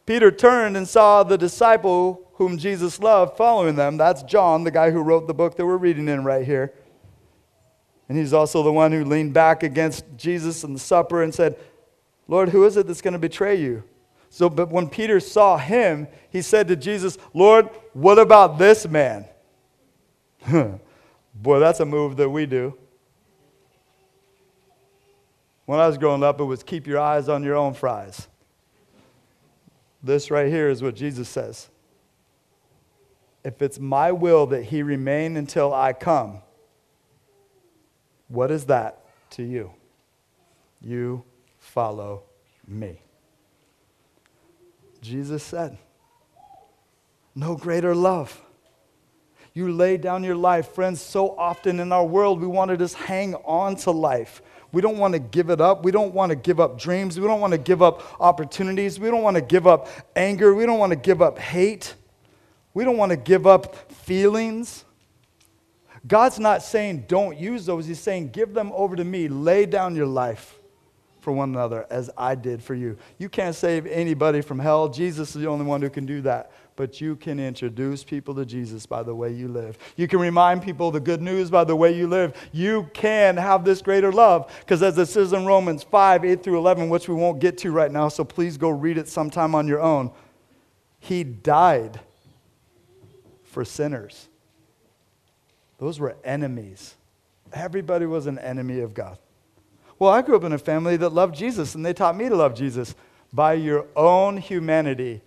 Peter 0.06 0.32
turned 0.32 0.76
and 0.76 0.88
saw 0.88 1.22
the 1.24 1.38
disciple 1.38 2.28
whom 2.34 2.58
Jesus 2.58 3.00
loved 3.00 3.38
following 3.38 3.76
them. 3.76 3.98
That's 3.98 4.24
John, 4.24 4.64
the 4.64 4.72
guy 4.72 4.92
who 4.92 5.02
wrote 5.02 5.28
the 5.28 5.34
book 5.34 5.56
that 5.58 5.66
we're 5.66 5.78
reading 5.78 6.08
in 6.08 6.24
right 6.24 6.46
here. 6.46 6.74
And 8.08 8.18
he's 8.18 8.34
also 8.34 8.64
the 8.64 8.72
one 8.72 8.92
who 8.92 9.06
leaned 9.06 9.34
back 9.34 9.62
against 9.62 10.06
Jesus 10.18 10.64
in 10.64 10.74
the 10.74 10.80
supper 10.80 11.22
and 11.22 11.36
said, 11.36 11.60
Lord, 12.30 12.50
who 12.50 12.64
is 12.64 12.78
it 12.78 12.86
that's 12.86 13.02
going 13.02 13.14
to 13.14 13.20
betray 13.20 13.60
you? 13.60 13.84
So, 14.30 14.52
but 14.52 14.70
when 14.70 14.88
Peter 14.88 15.20
saw 15.20 15.58
him, 15.58 16.08
he 16.30 16.44
said 16.44 16.68
to 16.68 16.76
Jesus, 16.76 17.18
Lord, 17.34 17.68
what 17.94 18.20
about 18.20 18.60
this 18.60 18.88
man? 18.88 19.26
Boy, 21.34 21.60
that's 21.60 21.80
a 21.80 21.86
move 21.86 22.18
that 22.18 22.30
we 22.30 22.46
do. 22.46 22.78
When 25.66 25.80
I 25.80 25.88
was 25.88 25.98
growing 25.98 26.22
up, 26.24 26.40
it 26.40 26.44
was 26.44 26.62
keep 26.62 26.86
your 26.86 27.00
eyes 27.00 27.30
on 27.30 27.44
your 27.44 27.56
own 27.56 27.74
fries. 27.74 28.28
This 30.04 30.30
right 30.30 30.50
here 30.50 30.70
is 30.70 30.84
what 30.84 30.96
Jesus 30.96 31.28
says. 31.28 31.68
If 33.44 33.60
it's 33.64 33.80
my 33.80 34.12
will 34.12 34.46
that 34.48 34.66
he 34.66 34.84
remain 34.84 35.36
until 35.36 35.74
I 35.74 35.94
come, 35.94 36.44
what 38.28 38.52
is 38.52 38.66
that 38.66 39.04
to 39.32 39.44
you? 39.44 39.72
You 40.80 41.24
follow 41.70 42.24
me. 42.68 43.00
Jesus 45.02 45.44
said, 45.44 45.78
No 47.36 47.56
greater 47.56 47.96
love. 47.96 48.42
You 49.54 49.72
lay 49.72 49.98
down 49.98 50.24
your 50.24 50.36
life. 50.36 50.70
Friends, 50.70 51.02
so 51.02 51.38
often 51.38 51.80
in 51.80 51.92
our 51.92 52.06
world, 52.06 52.40
we 52.40 52.48
want 52.48 52.72
to 52.72 52.78
just 52.78 52.96
hang 52.96 53.36
on 53.36 53.76
to 53.78 53.92
life. 53.92 54.42
We 54.72 54.82
don't 54.82 54.98
want 54.98 55.14
to 55.14 55.20
give 55.20 55.50
it 55.50 55.60
up. 55.60 55.84
We 55.84 55.92
don't 55.92 56.14
want 56.14 56.30
to 56.30 56.36
give 56.36 56.60
up 56.60 56.80
dreams. 56.80 57.20
We 57.20 57.28
don't 57.28 57.42
want 57.42 57.52
to 57.52 57.58
give 57.58 57.82
up 57.82 58.04
opportunities. 58.22 59.00
We 59.00 59.10
don't 59.10 59.24
want 59.24 59.36
to 59.36 59.42
give 59.42 59.66
up 59.66 59.88
anger. 60.16 60.54
We 60.54 60.66
don't 60.66 60.80
want 60.80 60.92
to 60.92 60.96
give 60.96 61.22
up 61.22 61.40
hate. 61.40 61.96
We 62.74 62.84
don't 62.84 62.98
want 62.98 63.12
to 63.12 63.18
give 63.18 63.48
up 63.48 63.92
feelings. 63.92 64.86
God's 66.08 66.40
not 66.40 66.62
saying 66.62 67.06
don't 67.08 67.38
use 67.38 67.66
those. 67.66 67.88
He's 67.88 68.00
saying 68.00 68.30
give 68.30 68.54
them 68.54 68.72
over 68.74 68.96
to 68.96 69.04
me. 69.04 69.28
Lay 69.28 69.66
down 69.66 69.96
your 69.96 70.06
life 70.06 70.59
for 71.20 71.34
one 71.34 71.50
another 71.50 71.86
as 71.90 72.10
I 72.18 72.36
did 72.36 72.64
for 72.64 72.74
you. 72.74 72.98
You 73.18 73.30
can't 73.30 73.56
save 73.56 73.86
anybody 73.86 74.42
from 74.42 74.60
hell. 74.60 74.90
Jesus 74.90 75.36
is 75.36 75.42
the 75.42 75.48
only 75.48 75.66
one 75.66 75.82
who 75.82 75.90
can 75.90 76.06
do 76.06 76.22
that. 76.22 76.52
But 76.76 77.02
you 77.02 77.18
can 77.18 77.40
introduce 77.42 78.06
people 78.06 78.34
to 78.36 78.46
Jesus 78.46 78.86
by 78.86 79.04
the 79.04 79.14
way 79.14 79.34
you 79.34 79.50
live. 79.50 79.78
You 79.98 80.08
can 80.08 80.20
remind 80.20 80.62
people 80.62 80.92
the 80.92 81.02
good 81.02 81.22
news 81.22 81.50
by 81.50 81.66
the 81.66 81.76
way 81.76 81.94
you 81.94 82.08
live. 82.08 82.34
You 82.54 82.90
can 82.94 83.36
have 83.36 83.66
this 83.66 83.82
greater 83.82 84.14
love. 84.14 84.50
Because 84.62 84.82
as 84.82 84.98
it 84.98 85.08
says 85.08 85.34
in 85.34 85.46
Romans 85.46 85.84
5 85.84 86.24
8 86.24 86.42
through 86.42 86.58
11, 86.58 86.90
which 86.90 87.10
we 87.10 87.16
won't 87.16 87.40
get 87.40 87.58
to 87.60 87.72
right 87.72 87.92
now, 87.92 88.08
so 88.08 88.24
please 88.24 88.58
go 88.58 88.70
read 88.70 88.98
it 88.98 89.10
sometime 89.10 89.56
on 89.56 89.68
your 89.68 89.82
own. 89.82 90.12
He 91.00 91.26
died 91.26 92.00
for 93.44 93.66
sinners. 93.66 94.30
Those 95.80 96.00
were 96.00 96.16
enemies. 96.24 96.96
Everybody 97.52 98.06
was 98.06 98.28
an 98.28 98.38
enemy 98.40 98.80
of 98.80 98.94
God. 98.94 99.18
Well, 100.00 100.12
I 100.12 100.22
grew 100.22 100.38
up 100.38 100.46
in 100.46 100.54
a 100.54 100.58
family 100.58 100.96
that 100.96 101.10
loved 101.10 101.36
Jesus, 101.36 101.76
and 101.76 101.86
they 101.86 101.92
taught 101.92 102.16
me 102.16 102.30
to 102.30 102.36
love 102.36 102.56
Jesus. 102.56 102.96
By 103.34 103.54
your 103.54 103.86
own 103.98 104.38
humanity, 104.38 105.22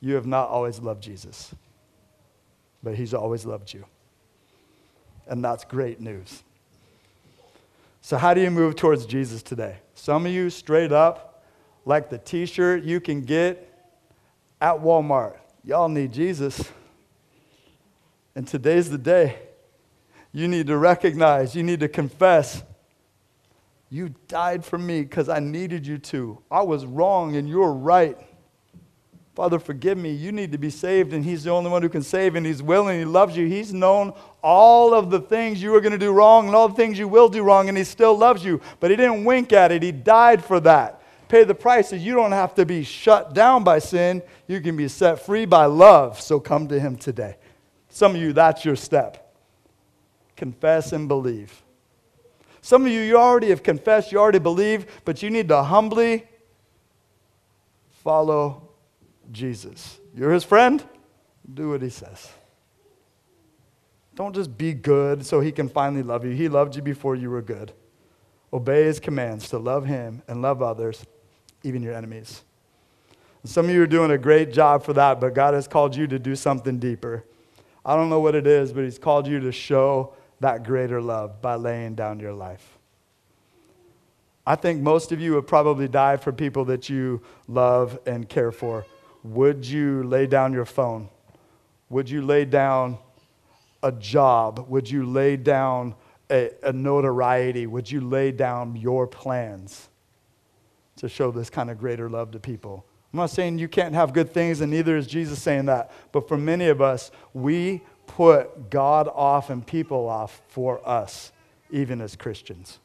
you 0.00 0.16
have 0.16 0.26
not 0.26 0.48
always 0.48 0.80
loved 0.80 1.02
Jesus, 1.02 1.54
but 2.82 2.96
He's 2.96 3.14
always 3.14 3.46
loved 3.46 3.72
you. 3.72 3.84
And 5.28 5.42
that's 5.42 5.64
great 5.64 6.00
news. 6.00 6.42
So, 8.00 8.16
how 8.16 8.34
do 8.34 8.40
you 8.40 8.50
move 8.50 8.74
towards 8.74 9.06
Jesus 9.06 9.42
today? 9.42 9.76
Some 9.94 10.26
of 10.26 10.32
you, 10.32 10.50
straight 10.50 10.92
up, 10.92 11.44
like 11.84 12.10
the 12.10 12.18
t 12.18 12.44
shirt 12.44 12.82
you 12.82 13.00
can 13.00 13.22
get 13.22 13.72
at 14.60 14.76
Walmart. 14.76 15.36
Y'all 15.62 15.88
need 15.88 16.12
Jesus. 16.12 16.62
And 18.34 18.46
today's 18.46 18.90
the 18.90 18.98
day. 18.98 19.38
You 20.32 20.48
need 20.48 20.66
to 20.66 20.76
recognize, 20.76 21.54
you 21.54 21.62
need 21.62 21.80
to 21.80 21.88
confess. 21.88 22.62
You 23.90 24.14
died 24.26 24.64
for 24.64 24.78
me 24.78 25.02
because 25.02 25.28
I 25.28 25.40
needed 25.40 25.86
you 25.86 25.98
to. 25.98 26.42
I 26.50 26.62
was 26.62 26.84
wrong 26.84 27.36
and 27.36 27.48
you're 27.48 27.72
right. 27.72 28.18
Father, 29.38 29.60
forgive 29.60 29.96
me. 29.96 30.10
You 30.10 30.32
need 30.32 30.50
to 30.50 30.58
be 30.58 30.68
saved, 30.68 31.12
and 31.12 31.24
He's 31.24 31.44
the 31.44 31.50
only 31.50 31.70
one 31.70 31.80
who 31.80 31.88
can 31.88 32.02
save, 32.02 32.34
and 32.34 32.44
He's 32.44 32.60
willing, 32.60 32.98
He 32.98 33.04
loves 33.04 33.36
you. 33.36 33.46
He's 33.46 33.72
known 33.72 34.12
all 34.42 34.92
of 34.92 35.10
the 35.10 35.20
things 35.20 35.62
you 35.62 35.70
were 35.70 35.80
going 35.80 35.92
to 35.92 35.98
do 35.98 36.10
wrong 36.10 36.48
and 36.48 36.56
all 36.56 36.68
the 36.68 36.74
things 36.74 36.98
you 36.98 37.06
will 37.06 37.28
do 37.28 37.44
wrong, 37.44 37.68
and 37.68 37.78
He 37.78 37.84
still 37.84 38.18
loves 38.18 38.44
you. 38.44 38.60
But 38.80 38.90
He 38.90 38.96
didn't 38.96 39.24
wink 39.24 39.52
at 39.52 39.70
it, 39.70 39.80
He 39.80 39.92
died 39.92 40.44
for 40.44 40.58
that. 40.58 41.00
Pay 41.28 41.44
the 41.44 41.54
price 41.54 41.90
so 41.90 41.94
you 41.94 42.14
don't 42.14 42.32
have 42.32 42.52
to 42.56 42.66
be 42.66 42.82
shut 42.82 43.32
down 43.32 43.62
by 43.62 43.78
sin. 43.78 44.24
You 44.48 44.60
can 44.60 44.76
be 44.76 44.88
set 44.88 45.24
free 45.24 45.44
by 45.44 45.66
love. 45.66 46.20
So 46.20 46.40
come 46.40 46.66
to 46.66 46.80
Him 46.80 46.96
today. 46.96 47.36
Some 47.90 48.16
of 48.16 48.20
you, 48.20 48.32
that's 48.32 48.64
your 48.64 48.74
step. 48.74 49.36
Confess 50.34 50.92
and 50.92 51.06
believe. 51.06 51.62
Some 52.68 52.84
of 52.84 52.92
you, 52.92 53.00
you 53.00 53.16
already 53.16 53.48
have 53.48 53.62
confessed, 53.62 54.12
you 54.12 54.18
already 54.18 54.40
believe, 54.40 55.00
but 55.06 55.22
you 55.22 55.30
need 55.30 55.48
to 55.48 55.62
humbly 55.62 56.26
follow 58.04 58.68
Jesus. 59.32 59.98
You're 60.14 60.32
his 60.32 60.44
friend? 60.44 60.84
Do 61.54 61.70
what 61.70 61.80
he 61.80 61.88
says. 61.88 62.30
Don't 64.14 64.34
just 64.34 64.58
be 64.58 64.74
good 64.74 65.24
so 65.24 65.40
he 65.40 65.50
can 65.50 65.70
finally 65.70 66.02
love 66.02 66.26
you. 66.26 66.32
He 66.32 66.50
loved 66.50 66.76
you 66.76 66.82
before 66.82 67.16
you 67.16 67.30
were 67.30 67.40
good. 67.40 67.72
Obey 68.52 68.84
his 68.84 69.00
commands 69.00 69.48
to 69.48 69.56
love 69.56 69.86
him 69.86 70.20
and 70.28 70.42
love 70.42 70.60
others, 70.60 71.06
even 71.62 71.82
your 71.82 71.94
enemies. 71.94 72.42
Some 73.44 73.64
of 73.64 73.74
you 73.74 73.82
are 73.82 73.86
doing 73.86 74.10
a 74.10 74.18
great 74.18 74.52
job 74.52 74.84
for 74.84 74.92
that, 74.92 75.22
but 75.22 75.32
God 75.32 75.54
has 75.54 75.66
called 75.66 75.96
you 75.96 76.06
to 76.08 76.18
do 76.18 76.36
something 76.36 76.78
deeper. 76.78 77.24
I 77.82 77.96
don't 77.96 78.10
know 78.10 78.20
what 78.20 78.34
it 78.34 78.46
is, 78.46 78.74
but 78.74 78.84
he's 78.84 78.98
called 78.98 79.26
you 79.26 79.40
to 79.40 79.52
show 79.52 80.12
that 80.40 80.64
greater 80.64 81.00
love 81.00 81.42
by 81.42 81.56
laying 81.56 81.94
down 81.94 82.20
your 82.20 82.32
life. 82.32 82.78
I 84.46 84.54
think 84.56 84.80
most 84.80 85.12
of 85.12 85.20
you 85.20 85.34
would 85.34 85.46
probably 85.46 85.88
die 85.88 86.16
for 86.16 86.32
people 86.32 86.64
that 86.66 86.88
you 86.88 87.20
love 87.46 87.98
and 88.06 88.28
care 88.28 88.52
for 88.52 88.86
would 89.24 89.66
you 89.66 90.04
lay 90.04 90.26
down 90.26 90.52
your 90.52 90.64
phone? 90.64 91.08
Would 91.90 92.08
you 92.08 92.22
lay 92.22 92.44
down 92.44 92.98
a 93.82 93.92
job? 93.92 94.66
Would 94.68 94.88
you 94.88 95.04
lay 95.04 95.36
down 95.36 95.94
a, 96.30 96.50
a, 96.62 96.72
notoriety? 96.72 97.66
Would 97.66 97.90
you 97.90 98.00
lay 98.00 98.32
down 98.32 98.76
your 98.76 99.06
plans 99.06 99.88
to 100.96 101.08
show 101.08 101.30
this 101.30 101.50
kind 101.50 101.70
of 101.70 101.78
greater 101.78 102.08
love 102.08 102.30
to 102.32 102.38
people? 102.38 102.84
I'm 103.12 103.18
not 103.18 103.30
saying 103.30 103.58
you 103.58 103.68
can't 103.68 103.94
have 103.94 104.12
good 104.12 104.32
things, 104.32 104.60
and 104.60 104.70
neither 104.70 104.96
is 104.96 105.06
Jesus 105.06 105.40
saying 105.40 105.66
that. 105.66 105.90
But 106.12 106.28
for 106.28 106.36
many 106.36 106.68
of 106.68 106.82
us, 106.82 107.10
we 107.32 107.82
put 108.08 108.70
God 108.70 109.08
off 109.14 109.50
and 109.50 109.64
people 109.64 110.08
off 110.08 110.42
for 110.48 110.86
us, 110.86 111.30
even 111.70 112.00
as 112.00 112.16
Christians. 112.16 112.80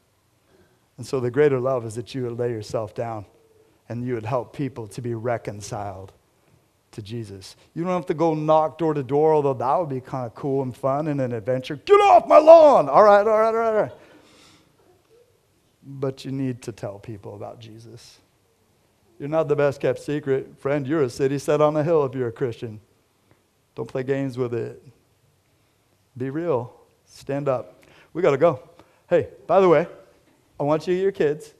And 0.96 1.04
so 1.04 1.18
the 1.18 1.30
greater 1.30 1.58
love 1.58 1.84
is 1.84 1.96
that 1.96 2.14
you 2.14 2.22
would 2.22 2.38
lay 2.38 2.50
yourself 2.50 2.94
down 2.94 3.26
and 3.88 4.06
you 4.06 4.14
would 4.14 4.24
help 4.24 4.54
people 4.54 4.86
to 4.88 5.02
be 5.02 5.14
reconciled 5.14 6.12
to 6.92 7.02
Jesus. 7.02 7.56
You 7.74 7.82
don't 7.82 7.92
have 7.92 8.06
to 8.06 8.14
go 8.14 8.34
knock 8.34 8.78
door 8.78 8.94
to 8.94 9.02
door, 9.02 9.34
although 9.34 9.54
that 9.54 9.76
would 9.76 9.88
be 9.88 10.00
kind 10.00 10.26
of 10.26 10.34
cool 10.34 10.62
and 10.62 10.74
fun 10.76 11.08
and 11.08 11.20
an 11.20 11.32
adventure. 11.32 11.76
Get 11.76 12.00
off 12.00 12.28
my 12.28 12.38
lawn! 12.38 12.88
All 12.88 13.02
right, 13.02 13.26
all 13.26 13.38
right, 13.38 13.48
all 13.48 13.54
right, 13.54 13.66
all 13.66 13.82
right. 13.82 13.92
But 15.82 16.24
you 16.24 16.30
need 16.30 16.62
to 16.62 16.72
tell 16.72 16.98
people 16.98 17.34
about 17.34 17.60
Jesus. 17.60 18.18
You're 19.18 19.28
not 19.28 19.48
the 19.48 19.56
best 19.56 19.80
kept 19.80 19.98
secret. 19.98 20.58
Friend, 20.58 20.86
you're 20.86 21.02
a 21.02 21.10
city 21.10 21.38
set 21.38 21.60
on 21.60 21.76
a 21.76 21.82
hill 21.82 22.04
if 22.04 22.14
you're 22.14 22.28
a 22.28 22.32
Christian. 22.32 22.80
Don't 23.74 23.88
play 23.88 24.02
games 24.02 24.38
with 24.38 24.54
it. 24.54 24.82
Be 26.16 26.30
real. 26.30 26.72
Stand 27.06 27.48
up. 27.48 27.84
We 28.12 28.22
got 28.22 28.30
to 28.30 28.38
go. 28.38 28.60
Hey, 29.08 29.28
by 29.46 29.60
the 29.60 29.68
way, 29.68 29.86
I 30.58 30.62
want 30.62 30.86
you 30.86 30.94
to 30.94 30.98
get 30.98 31.02
your 31.02 31.12
kids 31.12 31.54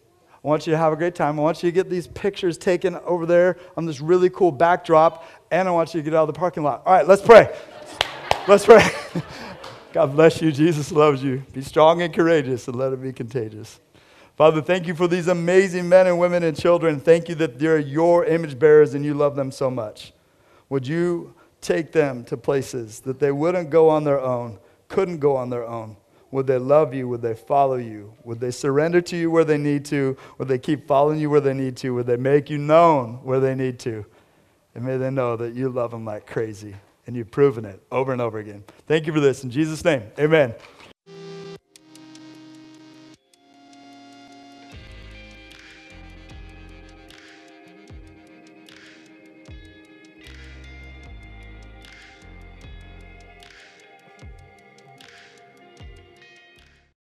I 0.44 0.48
want 0.48 0.66
you 0.66 0.72
to 0.72 0.76
have 0.76 0.92
a 0.92 0.96
great 0.96 1.14
time. 1.14 1.38
I 1.38 1.42
want 1.42 1.62
you 1.62 1.70
to 1.70 1.74
get 1.74 1.88
these 1.88 2.06
pictures 2.06 2.58
taken 2.58 2.96
over 2.96 3.24
there 3.24 3.56
on 3.78 3.86
this 3.86 4.02
really 4.02 4.28
cool 4.28 4.52
backdrop, 4.52 5.26
and 5.50 5.66
I 5.66 5.70
want 5.70 5.94
you 5.94 6.00
to 6.00 6.04
get 6.04 6.14
out 6.14 6.28
of 6.28 6.34
the 6.34 6.38
parking 6.38 6.62
lot. 6.62 6.82
All 6.84 6.92
right, 6.92 7.08
let's 7.08 7.22
pray. 7.22 7.50
let's 8.46 8.66
pray. 8.66 8.86
God 9.94 10.12
bless 10.12 10.42
you. 10.42 10.52
Jesus 10.52 10.92
loves 10.92 11.22
you. 11.22 11.42
Be 11.54 11.62
strong 11.62 12.02
and 12.02 12.12
courageous, 12.12 12.68
and 12.68 12.76
let 12.76 12.92
it 12.92 13.00
be 13.00 13.10
contagious. 13.10 13.80
Father, 14.36 14.60
thank 14.60 14.86
you 14.86 14.94
for 14.94 15.08
these 15.08 15.28
amazing 15.28 15.88
men 15.88 16.06
and 16.08 16.18
women 16.18 16.42
and 16.42 16.54
children. 16.58 17.00
Thank 17.00 17.30
you 17.30 17.34
that 17.36 17.58
they're 17.58 17.78
your 17.78 18.26
image 18.26 18.58
bearers 18.58 18.92
and 18.92 19.02
you 19.02 19.14
love 19.14 19.36
them 19.36 19.50
so 19.50 19.70
much. 19.70 20.12
Would 20.68 20.86
you 20.86 21.34
take 21.64 21.92
them 21.92 22.24
to 22.24 22.36
places 22.36 23.00
that 23.00 23.18
they 23.18 23.32
wouldn't 23.32 23.70
go 23.70 23.88
on 23.88 24.04
their 24.04 24.20
own, 24.20 24.58
couldn't 24.88 25.18
go 25.18 25.36
on 25.36 25.50
their 25.50 25.66
own? 25.66 25.96
Would 26.30 26.46
they 26.46 26.58
love 26.58 26.92
you? 26.92 27.08
Would 27.08 27.22
they 27.22 27.34
follow 27.34 27.76
you? 27.76 28.12
Would 28.24 28.40
they 28.40 28.50
surrender 28.50 29.00
to 29.02 29.16
you 29.16 29.30
where 29.30 29.44
they 29.44 29.56
need 29.56 29.84
to? 29.86 30.16
Would 30.38 30.48
they 30.48 30.58
keep 30.58 30.86
following 30.86 31.20
you 31.20 31.30
where 31.30 31.40
they 31.40 31.54
need 31.54 31.76
to? 31.78 31.94
Would 31.94 32.06
they 32.06 32.16
make 32.16 32.50
you 32.50 32.58
known 32.58 33.20
where 33.22 33.40
they 33.40 33.54
need 33.54 33.78
to? 33.80 34.04
And 34.74 34.84
may 34.84 34.96
they 34.96 35.10
know 35.10 35.36
that 35.36 35.54
you 35.54 35.68
love 35.68 35.92
them 35.92 36.04
like 36.04 36.26
crazy 36.26 36.74
and 37.06 37.14
you've 37.14 37.30
proven 37.30 37.64
it 37.64 37.80
over 37.92 38.12
and 38.12 38.20
over 38.20 38.38
again. 38.38 38.64
Thank 38.86 39.06
you 39.06 39.12
for 39.12 39.20
this. 39.20 39.44
In 39.44 39.50
Jesus' 39.50 39.84
name, 39.84 40.02
amen. 40.18 40.54